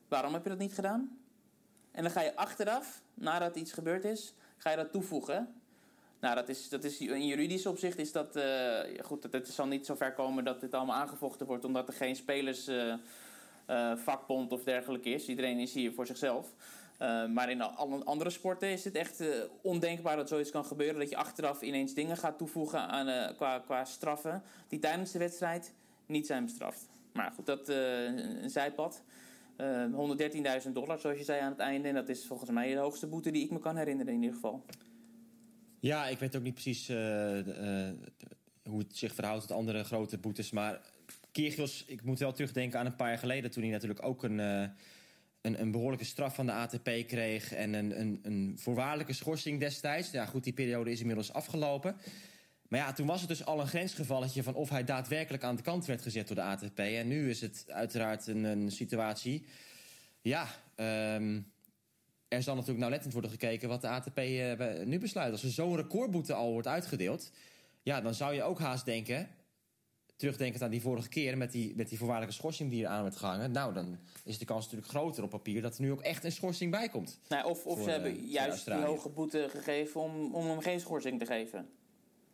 [0.08, 1.18] Waarom heb je dat niet gedaan?
[1.92, 5.54] En dan ga je achteraf, nadat iets gebeurd is, ga je dat toevoegen.
[6.20, 8.36] Nou, dat is, dat is, in juridisch opzicht is dat...
[8.36, 11.66] Uh, goed, het, zal niet zo ver komen dat dit allemaal aangevochten wordt...
[11.66, 15.28] omdat er geen spelersvakbond of dergelijke is.
[15.28, 16.54] Iedereen is hier voor zichzelf.
[17.34, 19.24] Maar in alle andere sporten is het echt
[19.62, 21.00] ondenkbaar dat zoiets kan gebeuren.
[21.00, 25.74] Dat je achteraf ineens dingen gaat toevoegen aan, qua, qua straffen die tijdens de wedstrijd
[26.06, 26.90] niet zijn bestraft.
[27.16, 29.04] Maar goed, dat een zijpad.
[29.58, 31.88] 113.000 dollar, zoals je zei aan het einde.
[31.88, 34.36] En dat is volgens mij de hoogste boete die ik me kan herinneren in ieder
[34.36, 34.66] geval.
[35.80, 36.88] Ja, ik weet ook niet precies
[38.64, 40.52] hoe het zich verhoudt tot andere grote boetes.
[40.52, 40.82] Maar
[41.32, 43.52] Kyrgios, ik moet wel terugdenken aan een paar jaar geleden...
[43.52, 44.40] toen hij natuurlijk ook een
[45.46, 47.54] een, een behoorlijke straf van de ATP kreeg...
[47.54, 50.12] en een, een, een voorwaardelijke schorsing destijds.
[50.12, 51.96] Ja, goed, die periode is inmiddels afgelopen.
[52.68, 54.44] Maar ja, toen was het dus al een grensgevalletje...
[54.44, 56.80] van of hij daadwerkelijk aan de kant werd gezet door de ATP.
[56.80, 59.46] En nu is het uiteraard een, een situatie...
[60.22, 60.48] Ja,
[61.16, 61.52] um,
[62.28, 63.70] er zal natuurlijk nauwlettend worden gekeken...
[63.70, 65.32] wat de ATP uh, nu besluit.
[65.32, 67.32] Als er zo'n recordboete al wordt uitgedeeld...
[67.82, 69.30] ja, dan zou je ook haast denken
[70.16, 73.16] terugdenkend aan die vorige keer met die, met die voorwaardelijke schorsing die er aan werd
[73.16, 73.52] gehangen.
[73.52, 76.32] Nou, dan is de kans natuurlijk groter op papier dat er nu ook echt een
[76.32, 77.20] schorsing bij komt.
[77.30, 80.80] Nou, of of ze hebben uh, juist die hoge boete gegeven om, om hem geen
[80.80, 81.70] schorsing te geven.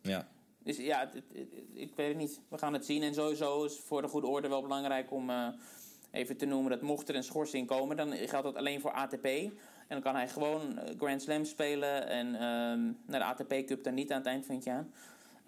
[0.02, 0.28] Ja.
[0.58, 2.40] Dus ja, het, het, ik weet het niet.
[2.48, 3.02] We gaan het zien.
[3.02, 5.48] En sowieso is voor de goede orde wel belangrijk om uh,
[6.10, 9.24] even te noemen dat mocht er een schorsing komen, dan geldt dat alleen voor ATP.
[9.24, 9.52] En
[9.88, 12.40] dan kan hij gewoon Grand Slam spelen en uh,
[13.06, 14.86] naar de ATP Cup dan niet aan het eind van het jaar.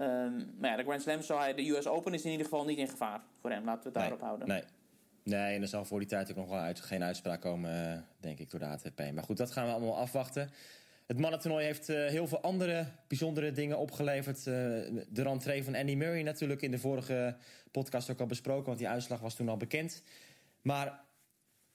[0.00, 2.64] Um, maar ja, de Grand Slam zou hij, de US Open is in ieder geval
[2.64, 3.64] niet in gevaar voor hem.
[3.64, 4.48] Laten we het daarop houden.
[4.48, 4.62] Nee.
[5.22, 7.98] Nee, en er zal voor die tijd ook nog wel uit, geen uitspraak komen, uh,
[8.20, 9.12] denk ik, door de ATP.
[9.14, 10.50] Maar goed, dat gaan we allemaal afwachten.
[11.06, 14.38] Het mannentoernooi heeft uh, heel veel andere bijzondere dingen opgeleverd.
[14.38, 17.36] Uh, de rentree van Andy Murray natuurlijk in de vorige
[17.70, 18.66] podcast ook al besproken...
[18.66, 20.02] want die uitslag was toen al bekend.
[20.62, 21.04] Maar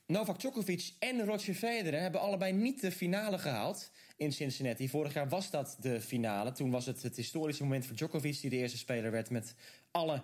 [0.05, 4.89] Novak Djokovic en Roger Federer hebben allebei niet de finale gehaald in Cincinnati.
[4.89, 6.51] Vorig jaar was dat de finale.
[6.51, 8.41] Toen was het het historische moment voor Djokovic...
[8.41, 9.55] die de eerste speler werd met
[9.91, 10.23] alle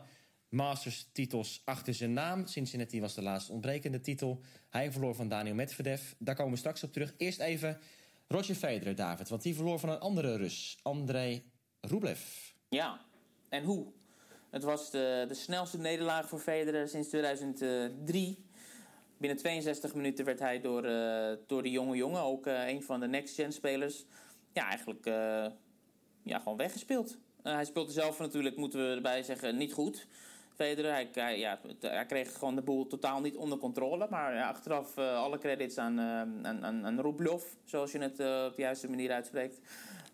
[0.50, 2.48] Masters-titels achter zijn naam.
[2.48, 4.42] Cincinnati was de laatste ontbrekende titel.
[4.70, 6.02] Hij verloor van Daniel Medvedev.
[6.18, 7.14] Daar komen we straks op terug.
[7.18, 7.80] Eerst even
[8.28, 9.30] Roger Federer, David.
[9.30, 12.22] Want die verloor van een andere Rus, Andrei Rublev.
[12.70, 13.00] Ja,
[13.50, 13.94] en hoe?
[14.50, 18.44] Het was de, de snelste nederlaag voor Federer sinds 2003...
[19.18, 23.00] Binnen 62 minuten werd hij door, uh, door de jonge jongen, ook uh, een van
[23.00, 24.06] de next-gen spelers,
[24.54, 25.46] ja, eigenlijk uh,
[26.24, 27.18] ja, gewoon weggespeeld.
[27.44, 30.08] hij speelde zelf natuurlijk, moeten we erbij zeggen, niet goed.
[30.56, 34.08] Federer, hij, ja, hij kreeg gewoon de boel totaal niet onder controle.
[34.10, 38.12] Maar ja, achteraf alle credits aan, aan, aan, aan Rublev, zoals je het
[38.50, 39.60] op de juiste manier uitspreekt.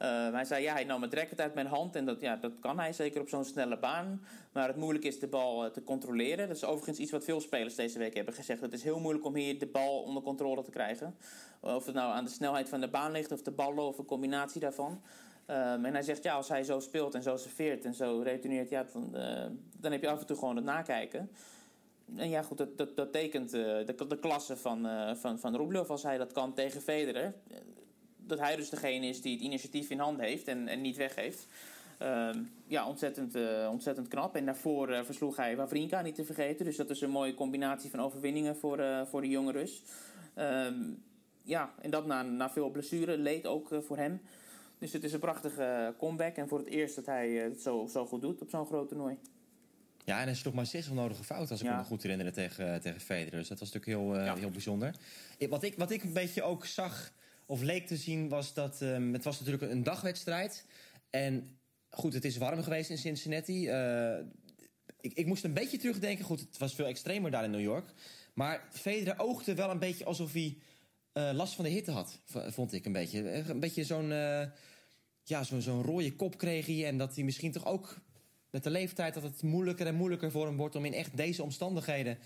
[0.02, 1.96] Uh, hij zei, ja, hij nam het racket uit mijn hand.
[1.96, 4.26] En dat, ja, dat kan hij zeker op zo'n snelle baan.
[4.52, 6.48] Maar het moeilijk is de bal uh, te controleren.
[6.48, 8.62] Dat is overigens iets wat veel spelers deze week hebben gezegd.
[8.62, 11.16] Het is heel moeilijk om hier de bal onder controle te krijgen.
[11.60, 14.06] Of het nou aan de snelheid van de baan ligt of de ballen of een
[14.06, 15.02] combinatie daarvan.
[15.48, 18.70] Um, en hij zegt, ja, als hij zo speelt en zo serveert en zo retourneert...
[18.70, 19.46] Ja, dan, uh,
[19.78, 21.30] dan heb je af en toe gewoon het nakijken.
[22.16, 26.04] En ja, goed, dat, dat, dat tekent de, de klasse van, van, van Rublev als
[26.04, 27.34] hij dat kan tegen Federer
[28.32, 31.48] dat hij dus degene is die het initiatief in hand heeft en, en niet weggeeft.
[32.02, 32.30] Uh,
[32.68, 34.36] ja, ontzettend, uh, ontzettend knap.
[34.36, 36.66] En daarvoor uh, versloeg hij Wawrinka, niet te vergeten.
[36.66, 39.84] Dus dat is een mooie combinatie van overwinningen voor, uh, voor de jonge Rus.
[40.38, 41.04] Um,
[41.44, 44.22] ja, en dat na, na veel blessure, leed ook voor hem.
[44.82, 46.36] Dus het is een prachtige comeback.
[46.36, 49.18] En voor het eerst dat hij het zo, zo goed doet op zo'n groot toernooi.
[50.06, 51.78] Ja, en hij sloeg maar zes onnodige fouten, als ik ja.
[51.78, 53.40] me goed herinner, tegen, tegen Federer.
[53.40, 54.36] Dus dat was natuurlijk heel, ja.
[54.36, 54.96] heel bijzonder.
[55.50, 57.14] Wat ik, wat ik een beetje ook zag
[57.46, 58.82] of leek te zien, was dat...
[58.82, 60.66] Um, het was natuurlijk een dagwedstrijd.
[61.10, 63.70] En goed, het is warm geweest in Cincinnati.
[63.70, 64.18] Uh,
[65.02, 66.26] ik, ik moest een beetje terugdenken.
[66.26, 67.94] Goed, het was veel extremer daar in New York.
[68.34, 70.58] Maar Federer oogde wel een beetje alsof hij
[71.14, 72.20] last van de hitte had.
[72.26, 73.50] Vond ik een beetje.
[73.50, 74.10] Een beetje zo'n...
[74.10, 74.44] Uh,
[75.24, 76.86] ja, zo'n rode kop kreeg hij.
[76.86, 77.98] En dat hij misschien toch ook
[78.50, 81.44] met de leeftijd dat het moeilijker en moeilijker voor hem wordt om in echt deze
[81.44, 82.18] omstandigheden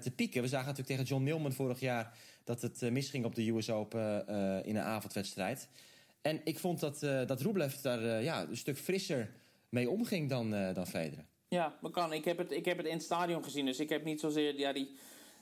[0.00, 0.42] te pieken.
[0.42, 4.26] We zagen natuurlijk tegen John Millman vorig jaar dat het misging op de US Open
[4.64, 5.68] in een avondwedstrijd.
[6.22, 9.30] En ik vond dat, dat Rublev daar ja, een stuk frisser
[9.68, 11.24] mee omging dan, dan Federer.
[11.50, 12.12] Ja, maar kan.
[12.12, 14.58] Ik heb, het, ik heb het in het stadion gezien, dus ik heb niet zozeer
[14.58, 14.90] ja, die...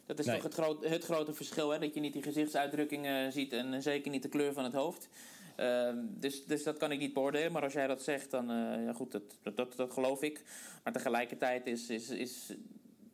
[0.08, 0.34] Dat is nee.
[0.34, 1.78] toch het, groot, het grote verschil, hè?
[1.78, 5.08] dat je niet die gezichtsuitdrukkingen ziet en zeker niet de kleur van het hoofd.
[5.56, 7.52] Ehm, dus, dus dat kan ik niet beoordelen.
[7.52, 10.42] Maar als jij dat zegt, dan uh, ja, goed, dat, dat, dat, dat, geloof ik.
[10.84, 12.52] Maar tegelijkertijd is, is, is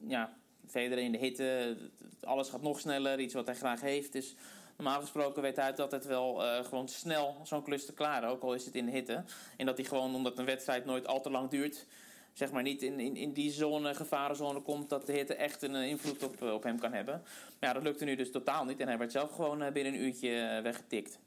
[0.07, 1.77] ja, Federer in de hitte.
[2.21, 4.13] Alles gaat nog sneller, iets wat hij graag heeft.
[4.13, 4.35] Dus
[4.77, 8.29] normaal gesproken weet hij dat het wel uh, gewoon snel zo'n klus te klaren.
[8.29, 9.25] Ook al is het in de hitte.
[9.57, 11.87] En dat hij gewoon, omdat een wedstrijd nooit al te lang duurt
[12.35, 15.75] zeg maar niet in, in, in die zone, gevarenzone komt, dat de hitte echt een
[15.75, 17.14] invloed op, op hem kan hebben.
[17.25, 18.81] Maar ja, dat lukte nu dus totaal niet.
[18.81, 21.18] En hij werd zelf gewoon binnen een uurtje weggetikt.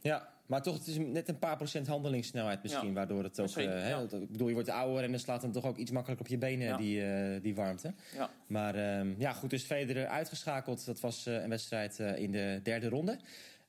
[0.00, 3.56] Ja, maar toch, het is net een paar procent handelingssnelheid misschien, waardoor het ook...
[3.56, 6.32] Uh, ik bedoel, je wordt ouder en dan slaat hem toch ook iets makkelijker op
[6.32, 7.94] je benen, die, uh, die warmte.
[8.14, 8.30] Ja.
[8.46, 10.86] Maar um, ja, goed, dus Federer uitgeschakeld.
[10.86, 13.18] Dat was uh, een wedstrijd in de derde ronde.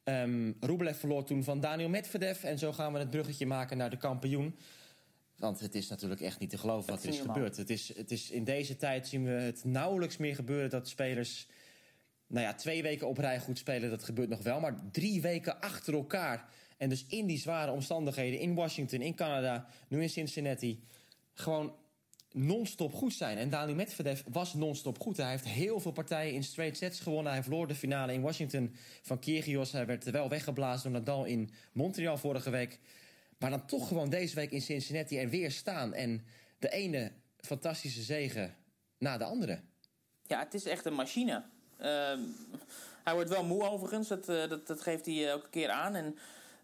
[0.04, 2.44] Um, Rublev verloor toen van Daniel Medvedev.
[2.44, 4.56] En zo gaan we het bruggetje maken naar de kampioen.
[5.38, 7.58] Want het is natuurlijk echt niet te geloven wat er is gebeurd.
[7.58, 11.48] Het is, het is, in deze tijd zien we het nauwelijks meer gebeuren dat spelers...
[12.28, 14.60] Nou ja, twee weken op rij goed spelen, dat gebeurt nog wel.
[14.60, 19.68] Maar drie weken achter elkaar en dus in die zware omstandigheden in Washington, in Canada,
[19.88, 20.84] nu in Cincinnati,
[21.34, 21.76] gewoon
[22.32, 23.38] non-stop goed zijn.
[23.38, 25.18] En Daniel Medvedev was non-stop goed.
[25.18, 27.32] Hij heeft heel veel partijen in straight sets gewonnen.
[27.32, 29.72] Hij verloor de finale in Washington van Kyrgios.
[29.72, 32.80] Hij werd wel weggeblazen door Nadal in Montreal vorige week.
[33.38, 35.94] Maar dan toch gewoon deze week in Cincinnati er weer staan.
[35.94, 36.26] En
[36.60, 38.56] de ene fantastische zegen
[38.98, 39.60] na de andere.
[40.24, 41.44] Ja, het is echt een machine.
[41.80, 41.86] Uh,
[43.04, 45.96] hij wordt wel moe overigens, dat, uh, dat, dat geeft hij elke keer aan.
[45.96, 46.18] En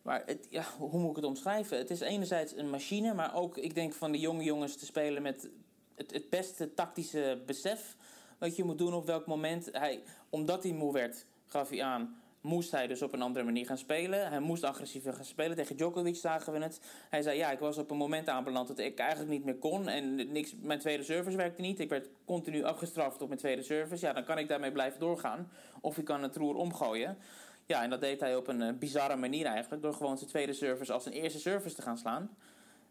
[0.03, 1.77] maar het, ja, hoe moet ik het omschrijven?
[1.77, 5.21] Het is enerzijds een machine, maar ook, ik denk, van de jonge jongens te spelen
[5.21, 5.49] met
[5.95, 7.95] het, het beste tactische besef.
[8.37, 9.69] Wat je moet doen op welk moment.
[9.71, 13.65] Hij, omdat hij moe werd, gaf hij aan, moest hij dus op een andere manier
[13.65, 14.29] gaan spelen.
[14.29, 15.55] Hij moest agressiever gaan spelen.
[15.55, 16.81] Tegen Djokovic zagen we het.
[17.09, 19.87] Hij zei, ja, ik was op een moment aanbeland dat ik eigenlijk niet meer kon.
[19.87, 21.79] En niks, mijn tweede service werkte niet.
[21.79, 24.05] Ik werd continu afgestraft op mijn tweede service.
[24.05, 25.51] Ja, dan kan ik daarmee blijven doorgaan.
[25.81, 27.17] Of ik kan het roer omgooien.
[27.65, 29.81] Ja, en dat deed hij op een uh, bizarre manier eigenlijk.
[29.81, 32.29] Door gewoon zijn tweede service als zijn eerste service te gaan slaan.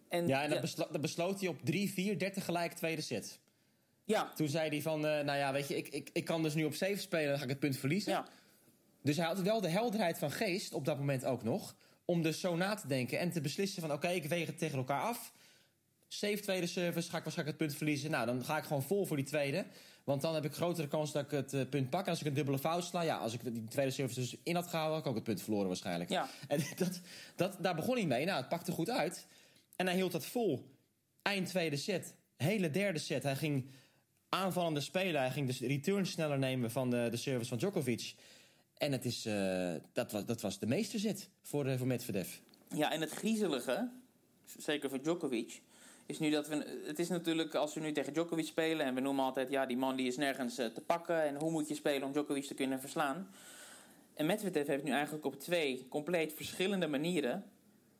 [0.08, 3.40] En, ja, en dat, beslo dat besloot hij op 3, 4, 30 gelijk tweede set.
[4.04, 4.32] Ja.
[4.34, 6.64] Toen zei hij van, uh, nou ja, weet je, ik, ik, ik kan dus nu
[6.64, 8.12] op 7 spelen, dan ga ik het punt verliezen.
[8.12, 8.26] Ja.
[9.02, 11.76] Dus hij had wel de helderheid van geest, op dat moment ook nog...
[12.04, 13.92] om dus zo na te denken en te beslissen van...
[13.92, 15.32] oké, okay, ik weeg het tegen elkaar af.
[16.08, 18.10] Save tweede service, ga ik waarschijnlijk het punt verliezen.
[18.10, 19.66] Nou, dan ga ik gewoon vol voor die tweede.
[20.04, 22.04] Want dan heb ik grotere kans dat ik het uh, punt pak.
[22.04, 24.54] En als ik een dubbele fout sla, ja, als ik die tweede service dus in
[24.54, 26.10] had gehouden, had ik ook het punt verloren waarschijnlijk.
[26.10, 26.28] Ja.
[26.48, 27.00] En dat,
[27.36, 28.24] dat, daar begon hij mee.
[28.24, 29.26] Nou, het pakte goed uit.
[29.76, 30.70] En hij hield dat vol.
[31.22, 33.22] Eind tweede set, hele derde set.
[33.22, 33.70] Hij ging
[34.28, 35.20] aanvallende spelen.
[35.20, 38.14] Hij ging dus return sneller nemen van de, de service van Djokovic.
[38.82, 42.36] En het is, uh, dat, was, dat was de meesterzet voor, uh, voor Medvedev.
[42.68, 43.90] Ja, en het griezelige,
[44.58, 45.62] zeker voor Djokovic
[46.06, 46.82] is nu dat we.
[46.86, 48.86] Het is natuurlijk als we nu tegen Djokovic spelen.
[48.86, 51.22] En we noemen altijd, ja, die man die is nergens uh, te pakken.
[51.22, 53.28] En hoe moet je spelen om Djokovic te kunnen verslaan?
[54.14, 57.44] En Medvedev heeft nu eigenlijk op twee compleet verschillende manieren.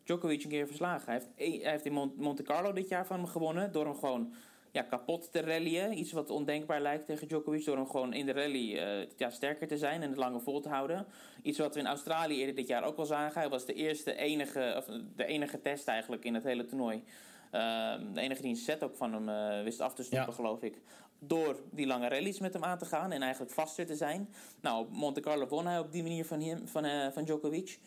[0.05, 1.07] Djokovic een keer verslagen.
[1.07, 3.73] Hij heeft, hij heeft in Monte Carlo dit jaar van hem gewonnen.
[3.73, 4.35] Door hem gewoon
[4.73, 5.99] ja, kapot te rallyen.
[5.99, 7.65] Iets wat ondenkbaar lijkt tegen Djokovic.
[7.65, 10.61] Door hem gewoon in de rally uh, ja, sterker te zijn en het langer vol
[10.61, 11.07] te houden.
[11.43, 13.41] Iets wat we in Australië eerder dit jaar ook al zagen.
[13.41, 17.05] Hij was de eerste enige, of de enige test eigenlijk in het hele toernooi.
[17.53, 20.35] Uh, de enige die een set ook van hem uh, wist af te stoppen, ja.
[20.35, 20.81] geloof ik.
[21.19, 24.35] Door die lange rallies met hem aan te gaan en eigenlijk vaster te zijn.
[24.61, 27.79] Nou, op Monte Carlo won hij op die manier van, hem, van, uh, van Djokovic.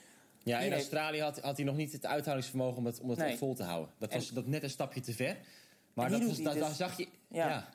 [0.43, 3.38] Ja, in Australië had, had hij nog niet het uithoudingsvermogen om het, om het nee.
[3.38, 3.93] vol te houden.
[3.98, 5.38] Dat was dat net een stapje te ver.
[5.95, 7.08] Maar dat dat, dus, daar zag je...
[7.27, 7.69] Ja, ja,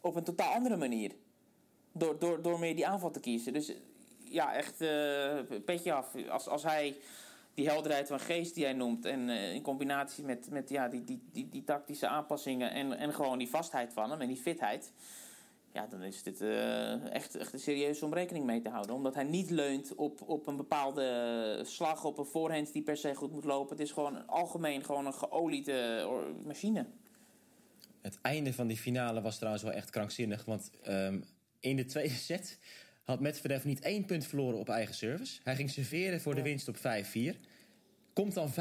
[0.00, 1.12] Op een totaal andere manier.
[1.92, 3.52] Door, door, door meer die aanval te kiezen.
[3.52, 3.72] Dus
[4.24, 6.28] ja, echt uh, petje af.
[6.28, 6.96] Als, als hij
[7.54, 9.04] die helderheid van geest die hij noemt.
[9.04, 12.70] En uh, in combinatie met, met ja, die, die, die, die tactische aanpassingen.
[12.70, 14.92] En, en gewoon die vastheid van hem en die fitheid.
[15.72, 18.94] Ja, dan is dit uh, echt, echt een serieuze om rekening mee te houden.
[18.94, 23.14] Omdat hij niet leunt op, op een bepaalde slag, op een voorhand die per se
[23.14, 23.76] goed moet lopen.
[23.76, 26.08] Het is gewoon algemeen gewoon een geoliede
[26.44, 26.86] machine.
[28.04, 30.44] Het einde van die finale was trouwens wel echt krankzinnig.
[30.44, 31.24] Want um,
[31.60, 32.58] in de tweede set
[33.02, 35.40] had Medvedev niet één punt verloren op eigen service.
[35.44, 36.80] Hij ging serveren voor de winst op 5-4.
[38.12, 38.54] Komt dan 15-40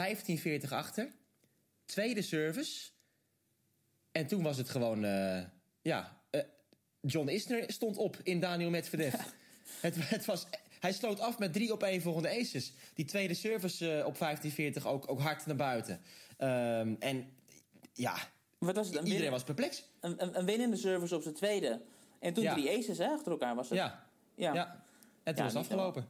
[0.69, 1.11] achter.
[1.85, 2.89] Tweede service.
[4.11, 5.05] En toen was het gewoon...
[5.05, 5.41] Uh,
[5.81, 6.41] ja, uh,
[7.01, 9.13] John Isner stond op in Daniel Medvedev.
[9.81, 10.47] het, het was...
[10.79, 12.73] Hij sloot af met drie op één volgende aces.
[12.93, 16.01] Die tweede service uh, op 15-40 ook, ook hard naar buiten.
[16.37, 17.27] Um, en
[17.93, 18.17] ja,
[18.65, 19.83] Wat was het, iedereen was perplex.
[19.99, 21.81] Een, een, een winnende service op zijn tweede.
[22.19, 22.53] En toen ja.
[22.53, 23.77] drie aces hè, achter elkaar was het.
[23.77, 24.53] Ja, ja.
[24.53, 24.83] ja.
[25.23, 26.07] En toen was het afgelopen.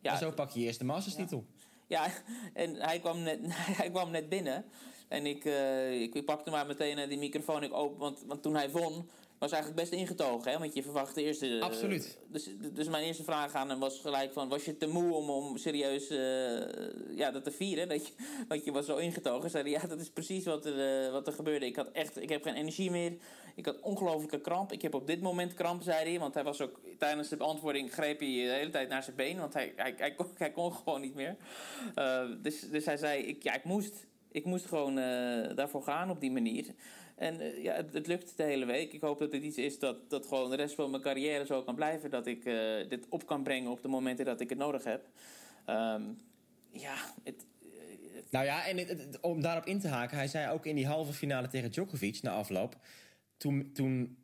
[0.00, 0.12] Ja.
[0.12, 1.46] En zo pak je eerst de Masters titel.
[1.86, 2.06] Ja.
[2.52, 3.38] en hij kwam net,
[3.80, 4.64] hij kwam net binnen.
[5.08, 7.98] En ik, uh, ik pakte maar meteen die microfoon ik open.
[7.98, 9.10] Want, want toen hij won,
[9.44, 10.58] was eigenlijk best ingetogen, hè?
[10.58, 11.58] Want je verwacht de eerste...
[11.60, 12.18] Absoluut.
[12.28, 14.48] dus, dus mijn eerste vraag aan hem was gelijk van...
[14.48, 17.88] Was je te moe om, om serieus uh, ja, dat te vieren?
[17.88, 18.12] Dat je,
[18.48, 19.50] want je was zo ingetogen.
[19.50, 21.66] Zei ja, dat is precies wat er, uh, wat er gebeurde.
[21.66, 23.12] Ik, had echt, ik heb geen energie meer.
[23.54, 24.72] Ik had ongelofelijke kramp.
[24.72, 26.18] Ik heb op dit moment kramp, zei hij.
[26.18, 26.80] Want hij was ook...
[26.98, 29.38] Tijdens de beantwoording greep hij de hele tijd naar zijn been.
[29.38, 31.36] Want hij, hij, hij, kon, hij kon gewoon niet meer.
[32.42, 33.22] Dus, dus hij zei...
[33.22, 34.06] Ik, ja, ik moest...
[34.30, 34.94] Ik moest gewoon
[35.54, 36.74] daarvoor gaan op die manier.
[37.14, 38.92] En uh, ja, het, lukt de hele week.
[38.92, 41.62] Ik hoop dat het iets is dat, dat gewoon de rest van mijn carrière zo
[41.62, 42.10] kan blijven.
[42.10, 45.08] Dat ik uh, dit op kan brengen op de momenten dat ik het nodig heb.
[45.68, 46.18] Um,
[46.70, 47.46] ja, het,
[48.12, 48.30] het...
[48.30, 50.16] Nou ja, en om daarop in te haken.
[50.16, 52.76] Hij zei ook in die halve finale tegen Djokovic na afloop.
[53.36, 54.18] Toen, toen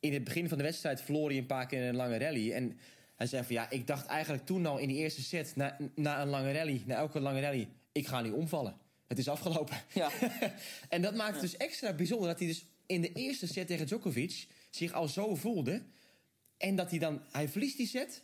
[0.00, 2.52] in het begin van de wedstrijd verloor hij een paar keer een lange rally.
[2.52, 2.78] En
[3.16, 5.56] hij zei van ja, ik dacht eigenlijk toen al in die eerste set...
[5.56, 7.68] na, na een lange rally, na elke lange rally...
[7.92, 8.76] ik ga nu omvallen.
[9.06, 9.76] Het is afgelopen.
[9.92, 10.10] Ja.
[10.88, 13.86] en dat maakt het dus extra bijzonder dat hij dus in de eerste set tegen
[13.86, 15.82] Djokovic zich al zo voelde.
[16.56, 18.22] En dat hij dan, hij verliest die set.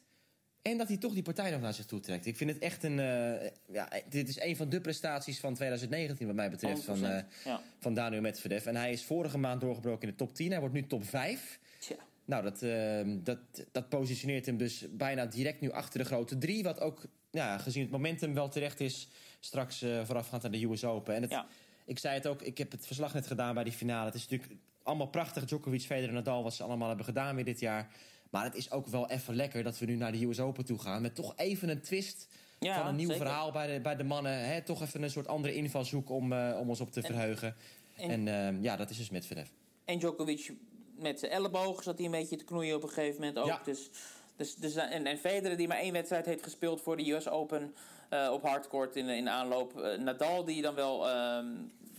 [0.62, 2.26] En dat hij toch die partij nog naar zich toe trekt.
[2.26, 2.98] Ik vind het echt een.
[2.98, 6.84] Uh, ja, dit is een van de prestaties van 2019, wat mij betreft.
[6.84, 7.62] Van, uh, ja.
[7.78, 8.66] van Daniel Medvedev.
[8.66, 10.50] En hij is vorige maand doorgebroken in de top 10.
[10.50, 11.58] Hij wordt nu top 5.
[11.78, 11.96] Tja.
[12.24, 13.38] Nou, dat, uh, dat,
[13.72, 16.62] dat positioneert hem dus bijna direct nu achter de grote drie.
[16.62, 19.08] Wat ook, ja, gezien het momentum wel terecht is
[19.40, 21.14] straks uh, voorafgaand aan de US Open.
[21.14, 21.46] En het, ja.
[21.84, 24.04] ik zei het ook, ik heb het verslag net gedaan bij die finale.
[24.04, 25.44] Het is natuurlijk allemaal prachtig.
[25.44, 27.88] Djokovic, Federer, Nadal, wat ze allemaal hebben gedaan weer dit jaar.
[28.30, 30.78] Maar het is ook wel even lekker dat we nu naar de US Open toe
[30.78, 31.02] gaan.
[31.02, 33.22] Met toch even een twist ja, van een nieuw zeker.
[33.26, 34.48] verhaal bij de, bij de mannen.
[34.48, 34.62] Hè?
[34.62, 37.54] Toch even een soort andere invalshoek om, uh, om ons op te En- verheugen.
[37.96, 39.48] en- En, uh, ja, dat is dus Medvedev.
[39.84, 40.52] En Djokovic
[40.98, 43.46] met zijn elleboog zat hij een beetje te knoeien op een gegeven moment ook.
[43.46, 43.60] Ja.
[43.64, 43.90] Dus,
[44.36, 47.62] dus, dus, en, en Federer die maar één wedstrijd heeft gespeeld voor de US Open
[47.62, 47.68] eh,
[48.10, 49.80] op hardcourt in, in aanloop.
[49.80, 51.46] Eh, Nadal die dan wel, ehm,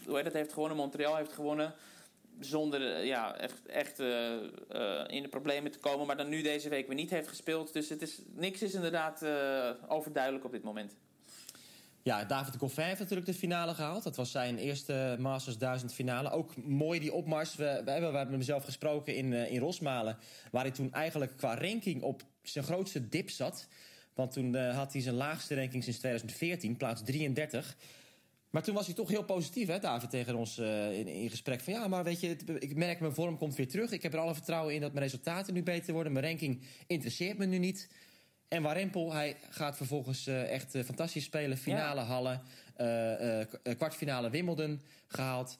[0.05, 1.73] hoe heet het, heeft gewonnen, Montreal heeft gewonnen.
[2.39, 6.07] Zonder eh, ja, echt, echt eh, eh, in de problemen te komen.
[6.07, 7.73] Maar dan nu deze week weer niet heeft gespeeld.
[7.73, 10.95] Dus het is, niks is inderdaad eh, overduidelijk op dit moment.
[12.03, 14.03] Ja, David Goffin heeft natuurlijk de finale gehaald.
[14.03, 16.31] Dat was zijn eerste Masters 1000 finale.
[16.31, 17.55] Ook mooi die opmars.
[17.55, 20.17] We, hebben, we hebben hem zelf gesproken in, in Rosmalen.
[20.51, 23.67] Waar hij toen eigenlijk qua ranking op zijn grootste dip zat.
[24.13, 27.77] Want toen uh, had hij zijn laagste ranking sinds 2014, plaats 33.
[28.49, 31.61] Maar toen was hij toch heel positief, hè, David, tegen ons uh, in, in gesprek.
[31.61, 33.91] Van ja, maar weet je, ik merk mijn vorm komt weer terug.
[33.91, 36.13] Ik heb er alle vertrouwen in dat mijn resultaten nu beter worden.
[36.13, 37.89] Mijn ranking interesseert me nu niet.
[38.47, 41.57] En Warempel, hij gaat vervolgens uh, echt fantastisch spelen.
[41.57, 42.05] Finale Ja.
[42.05, 42.39] Halle,
[43.77, 45.57] kwartfinale Wimbledon gehaald.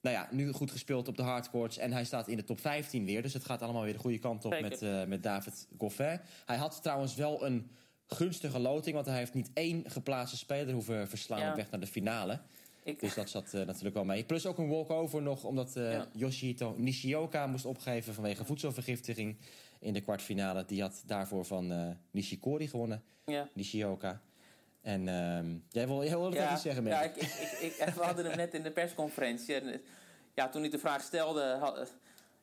[0.00, 1.78] Nou ja, nu goed gespeeld op de hardcourts.
[1.78, 3.22] En hij staat in de top 15 weer.
[3.22, 4.68] Dus het gaat allemaal weer de goede kant op Zeker.
[4.68, 6.20] met, uh, met David Goffin.
[6.46, 7.70] Hij had trouwens wel een
[8.06, 8.94] gunstige loting.
[8.94, 11.50] Want hij heeft niet één geplaatste speler hoeven verslaan Ja.
[11.50, 12.40] op weg naar de finale.
[12.84, 14.24] Ik, Dus dat zat uh, natuurlijk wel mee.
[14.24, 16.06] Plus ook een walkover nog, omdat uh, Ja.
[16.12, 19.36] Yoshihito Nishioka moest opgeven vanwege voedselvergiftiging
[19.80, 20.64] in de kwartfinale.
[20.64, 23.48] Die had daarvoor van uh, Nishikori gewonnen, ja.
[23.54, 24.20] Nishioka.
[24.80, 27.16] En uh, jij wil heel wat ja, iets zeggen, ja, Merk.
[27.16, 27.22] ik,
[27.60, 29.54] ik, ik, we hadden hem net in de persconferentie.
[29.54, 29.78] En, eh,
[30.34, 31.92] ja, toen ik de vraag stelde, had,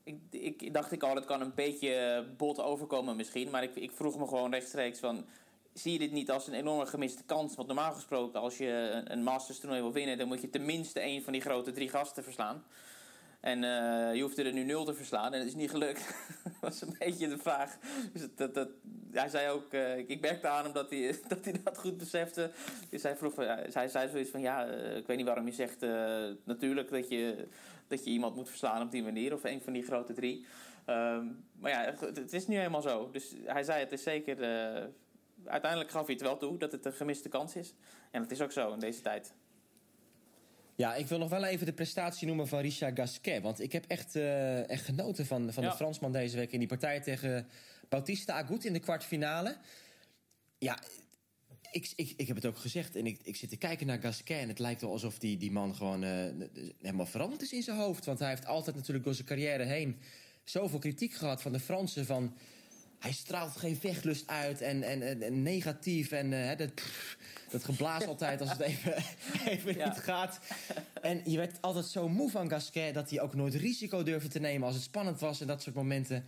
[0.03, 3.49] ik, ik dacht ik al, het kan een beetje eh, bot overkomen misschien.
[3.49, 5.25] Maar ik, ik vroeg me gewoon rechtstreeks van...
[5.73, 7.55] Zie je dit niet als een enorme gemiste kans?
[7.55, 10.17] Want normaal gesproken, als je een- een Masters toernooi wil winnen...
[10.17, 12.63] dan moet je tenminste één van die grote drie gasten verslaan.
[13.39, 16.15] En eh, je hoefde er nu nul te verslaan en het is niet gelukt.
[16.43, 17.77] dat was een beetje de vraag.
[18.13, 18.69] Dus dat,
[19.11, 22.51] hij zei ook, eh, ik merkte aan hem dat hij, dat hij dat goed besefte.
[22.89, 23.35] Dus hij vroeg,
[23.73, 25.85] hij zei zoiets van, ja, eh, ik weet niet waarom je zegt
[26.43, 27.47] natuurlijk dat je,
[27.87, 29.33] dat je iemand moet verslaan op die manier.
[29.33, 30.45] Of een van die grote drie.
[30.85, 31.25] Ehm,
[31.59, 33.09] maar ja, het, het is nu helemaal zo.
[33.11, 34.37] Dus hij zei, het is zeker...
[35.45, 37.73] uiteindelijk gaf hij het wel toe dat het een gemiste kans is.
[38.11, 39.33] En dat is ook zo in deze tijd.
[40.77, 43.41] Ja, ik wil nog wel even de prestatie noemen van Richard Gasquet.
[43.41, 45.69] Want ik heb echt, uh, echt genoten van, van Ja.
[45.69, 47.47] de Fransman deze week in die partij tegen
[47.89, 49.57] Bautista Agut in de kwartfinale.
[50.57, 50.79] Ja,
[51.71, 54.41] ik, ik, ik heb het ook gezegd en ik, ik zit te kijken naar Gasquet...
[54.41, 56.09] en het lijkt wel alsof die, die man gewoon uh,
[56.81, 58.05] helemaal veranderd is in zijn hoofd.
[58.05, 59.99] Want hij heeft altijd natuurlijk door zijn carrière heen...
[60.43, 62.37] zoveel kritiek gehad van de Fransen van...
[62.99, 67.17] hij straalt geen vechtlust uit en, en, en, en negatief en uh, dat, pff,
[67.49, 68.93] dat geblaas altijd als het even,
[69.53, 69.89] even Ja.
[69.89, 70.39] niet gaat.
[71.01, 72.93] En je werd altijd zo moe van Gasquet...
[72.93, 75.41] dat hij ook nooit risico durfde te nemen als het spannend was...
[75.41, 76.25] en dat soort momenten.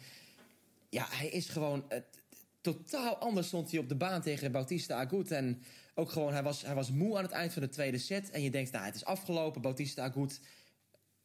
[0.90, 1.86] Ja, hij is gewoon...
[1.92, 1.98] Uh,
[2.62, 5.32] totaal anders stond hij op de baan tegen Bautista Agut.
[5.32, 5.64] En
[5.96, 8.30] ook gewoon, hij was, hij was moe aan het eind van de tweede set.
[8.30, 9.62] En je denkt, nou, het is afgelopen.
[9.62, 10.40] Bautista Agut,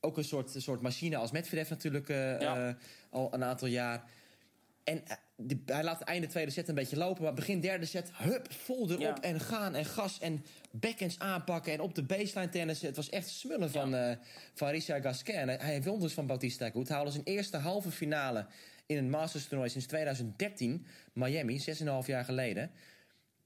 [0.01, 2.69] ook een soort, een soort machine als Medvedev natuurlijk uh, Ja.
[2.69, 2.75] uh,
[3.11, 4.05] al een aantal jaar.
[4.85, 7.23] En eh, die- hij laat het einde tweede set een beetje lopen.
[7.23, 9.21] Maar begin derde set, hup, vol erop Ja.
[9.21, 11.73] en gaan en gas en backhands aanpakken.
[11.73, 12.83] En op de baseline tennis.
[12.83, 14.17] Het was echt smullen van, eh
[14.55, 15.35] van Richard Gasquet.
[15.37, 16.89] En hij- hij won dus van Bautista Agut.
[16.89, 18.47] Haalde zijn eerste halve finale
[18.87, 20.87] in een Masters toernooi sinds 2013.
[21.13, 22.71] Miami, 6,5 jaar geleden.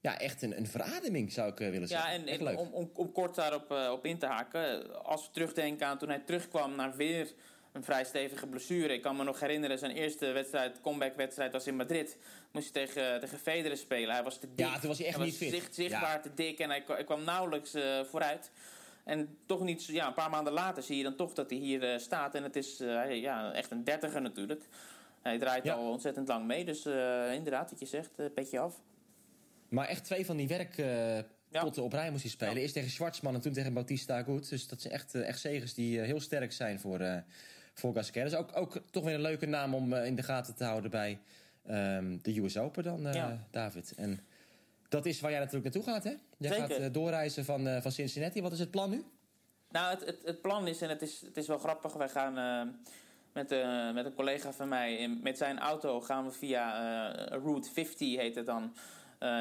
[0.01, 2.11] Ja, echt een, een verademing zou ik eh, willen Ja, zeggen.
[2.11, 2.59] en, Echt en leuk.
[2.59, 5.03] om, om, om kort daarop op in te haken.
[5.03, 7.33] Als we terugdenken aan toen hij terugkwam naar weer
[7.79, 8.93] een vrij stevige blessure.
[8.93, 12.17] Ik kan me nog herinneren, zijn eerste wedstrijd, comeback-wedstrijd was in Madrid.
[12.51, 14.13] Moest hij tegen, tegen Federer spelen.
[14.13, 14.65] Hij was te dik.
[14.65, 15.49] Ja, toen was hij echt niet fit.
[15.49, 16.19] zicht- zichtbaar Ja.
[16.19, 18.51] te dik en hij, kwa- hij kwam nauwelijks eh, vooruit.
[19.03, 21.83] En toch niet, ja, een paar maanden later zie je dan toch dat hij hier
[21.93, 22.35] eh, staat.
[22.35, 24.63] En het is eh, ja, echt een dertiger natuurlijk.
[25.21, 25.73] Hij draait Ja.
[25.73, 26.65] al ontzettend lang mee.
[26.65, 26.85] Dus
[27.35, 28.75] inderdaad, wat je zegt, petje af.
[29.69, 32.53] Maar echt twee van die werkpotten op rij moest hij spelen.
[32.55, 32.59] Ja.
[32.61, 34.49] Eerst tegen Schwartzman en toen tegen Bautista Agut.
[34.49, 37.23] Dus dat zijn echt, echt zegers die heel sterk zijn voor,
[37.79, 38.23] voor Gasquet.
[38.23, 40.91] Dus ook, ook toch weer een leuke naam om eh, in de gaten te houden
[40.91, 41.19] bij
[41.65, 43.37] ehm, de US Open dan, eh, Ja.
[43.51, 43.93] David.
[43.97, 44.19] En
[44.89, 46.13] dat is waar jij natuurlijk naartoe gaat, hè?
[46.37, 46.67] Jij Zeker.
[46.67, 48.41] gaat eh, doorreizen van, van Cincinnati.
[48.41, 49.03] Wat is het plan nu?
[49.69, 52.33] Nou, het, het, het plan is, en het is, het is wel grappig, wij gaan
[53.33, 53.49] met,
[53.93, 58.35] met een collega van mij, in, met zijn auto gaan we via Route 50, heet
[58.35, 58.75] het dan,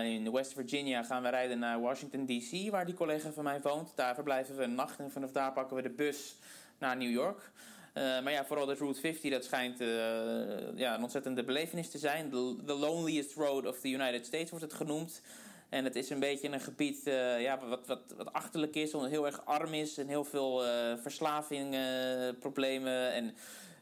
[0.04, 3.92] in West Virginia, gaan we rijden naar Washington D.C., waar die collega van mij woont.
[3.94, 6.36] Daar verblijven we een nacht en vanaf daar pakken we de bus
[6.78, 7.50] naar New York.
[7.98, 9.86] Eh, maar ja, vooral de Route 50, dat schijnt eh,
[10.74, 12.30] ja, een ontzettende belevenis te zijn.
[12.30, 15.20] The, loneliest road of the United States wordt het genoemd.
[15.68, 19.10] En het is een beetje een gebied eh, ja, wat, wat, wat achterlijk is, omdat
[19.10, 20.62] heel erg arm is en heel veel
[21.02, 23.12] verslavingproblemen.
[23.12, 23.34] en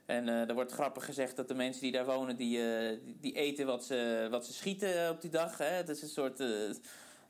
[0.07, 2.61] en er wordt grappig gezegd dat de mensen die daar wonen, die,
[3.21, 5.59] die- eten wat ze, wat ze schieten op die dag.
[5.59, 5.65] Hè.
[5.65, 6.43] Het is een soort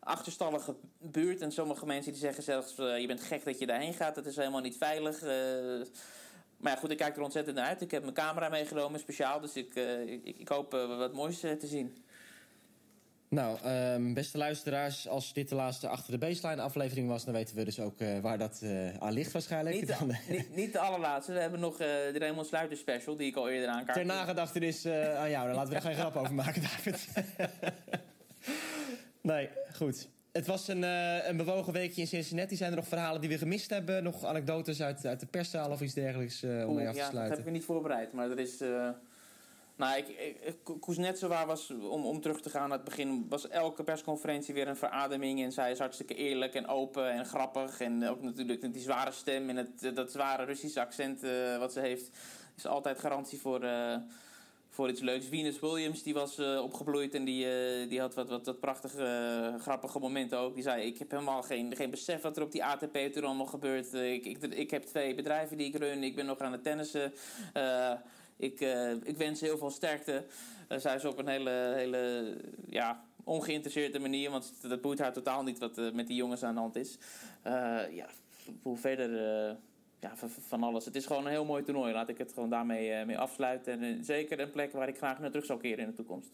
[0.01, 1.41] achterstallige buurt.
[1.41, 4.17] En sommige mensen die zeggen zelfs, je bent gek dat je daarheen gaat.
[4.17, 5.23] Het is helemaal niet veilig.
[6.57, 7.81] Maar ja, goed, ik kijk er ontzettend naar uit.
[7.81, 9.41] Ik heb mijn camera meegenomen, speciaal.
[9.41, 12.05] Dus ik, eh, ik, ik hoop eh, wat moois eh, te zien.
[13.29, 17.25] Nou, ehm, beste luisteraars, als dit de laatste achter de baseline aflevering was...
[17.25, 18.63] dan weten we dus ook waar dat
[18.99, 19.77] aan ligt waarschijnlijk.
[19.77, 21.33] Niet Dan, de, niet, niet de allerlaatste.
[21.33, 23.99] We hebben nog de Raymond Sluiter special, die ik al eerder aankaart.
[23.99, 25.47] Ter nagedachtenis eh aan jou.
[25.47, 27.09] Daar laten we er geen grap over maken, David.
[29.21, 30.09] nee, goed.
[30.37, 32.57] Het was een, eh, een bewogen weekje in Cincinnati.
[32.57, 34.03] Zijn er nog verhalen die we gemist hebben?
[34.03, 37.03] Nog anekdotes uit, uit de perszaal of iets dergelijks eh, om mee af te ja,
[37.03, 37.39] dat sluiten?
[37.39, 38.13] heb ik niet voorbereid.
[38.13, 38.61] Maar er is...
[38.61, 38.89] eh
[39.77, 43.27] nou, ik, ik, Kuznetsova was, om, om terug te gaan naar het begin...
[43.29, 45.43] was elke persconferentie weer een verademing.
[45.43, 47.81] En zij is hartstikke eerlijk en open en grappig.
[47.81, 51.21] En ook natuurlijk die zware stem en het, dat zware Russische accent
[51.59, 52.11] wat ze heeft...
[52.57, 53.61] is altijd garantie voor...
[54.77, 55.27] voor iets leuks.
[55.27, 59.05] Venus Williams die was eh, opgebloeid en die, eh, die had wat, wat, wat prachtige,
[59.05, 60.55] eh, grappige momenten ook.
[60.55, 63.47] Die zei: Ik heb helemaal geen, geen besef wat er op die ATP toen allemaal
[63.47, 63.95] gebeurt.
[63.95, 66.03] Ik, ik, ik heb twee bedrijven die ik run.
[66.03, 67.13] Ik ben nog aan het tennissen.
[68.37, 68.61] Ik,
[69.03, 70.25] ik wens heel veel sterkte.
[70.69, 72.35] Uh, zij is op een hele, hele
[72.67, 76.55] ja, ongeïnteresseerde manier, want dat boeit haar totaal niet wat uh, met die jongens aan
[76.55, 76.99] de hand is.
[77.47, 77.53] Uh,
[77.91, 78.07] ja,
[78.63, 79.11] hoe verder.
[80.01, 80.13] Ja,
[80.49, 80.85] van alles.
[80.85, 81.93] Het is gewoon een heel mooi toernooi.
[81.93, 83.83] Laat ik het gewoon daarmee uh, mee afsluiten.
[83.83, 86.31] En zeker een plek waar ik graag naar terug zal keren in de toekomst.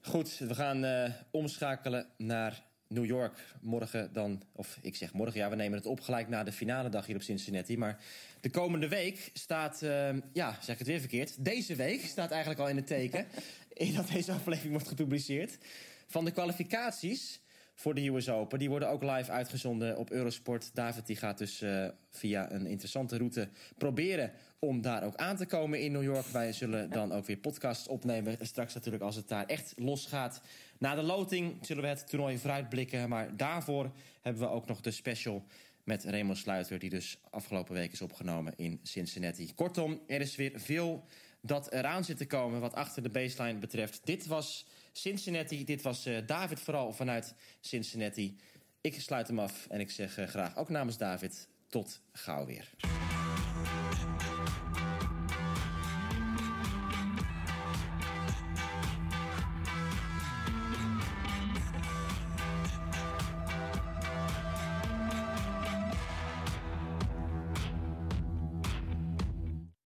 [0.00, 3.54] Goed, we gaan uh, omschakelen naar New York.
[3.60, 6.88] Morgen dan, of ik zeg morgen, ja, we nemen het op gelijk na de finale
[6.88, 7.78] dag hier op Cincinnati.
[7.78, 7.98] Maar
[8.40, 11.44] de komende week staat, uh, ja, zeg ik het weer verkeerd.
[11.44, 13.26] Deze week staat eigenlijk al in het teken.
[13.72, 15.58] in dat deze aflevering wordt gepubliceerd.
[16.06, 17.41] Van de kwalificaties
[17.74, 18.58] voor de US Open.
[18.58, 20.70] Die worden ook live uitgezonden op Eurosport.
[20.74, 25.46] David die gaat dus uh, via een interessante route proberen om daar ook aan te
[25.46, 26.26] komen in New York.
[26.26, 28.36] Wij zullen dan ook weer podcasts opnemen.
[28.40, 30.40] Straks natuurlijk als het daar echt losgaat.
[30.78, 33.08] Na de loting zullen we het toernooi vooruitblikken.
[33.08, 35.44] Maar daarvoor hebben we ook nog de special
[35.84, 36.78] met Raymond Sluiter...
[36.78, 39.54] die dus afgelopen week is opgenomen in Cincinnati.
[39.54, 41.04] Kortom, er is weer veel
[41.40, 44.00] dat eraan zit te komen wat achter de baseline betreft.
[44.04, 45.64] Dit was Cincinnati.
[45.64, 48.36] Dit was uh, David vooral vanuit Cincinnati.
[48.80, 52.70] Ik sluit hem af en ik zeg uh, graag ook namens David tot gauw weer.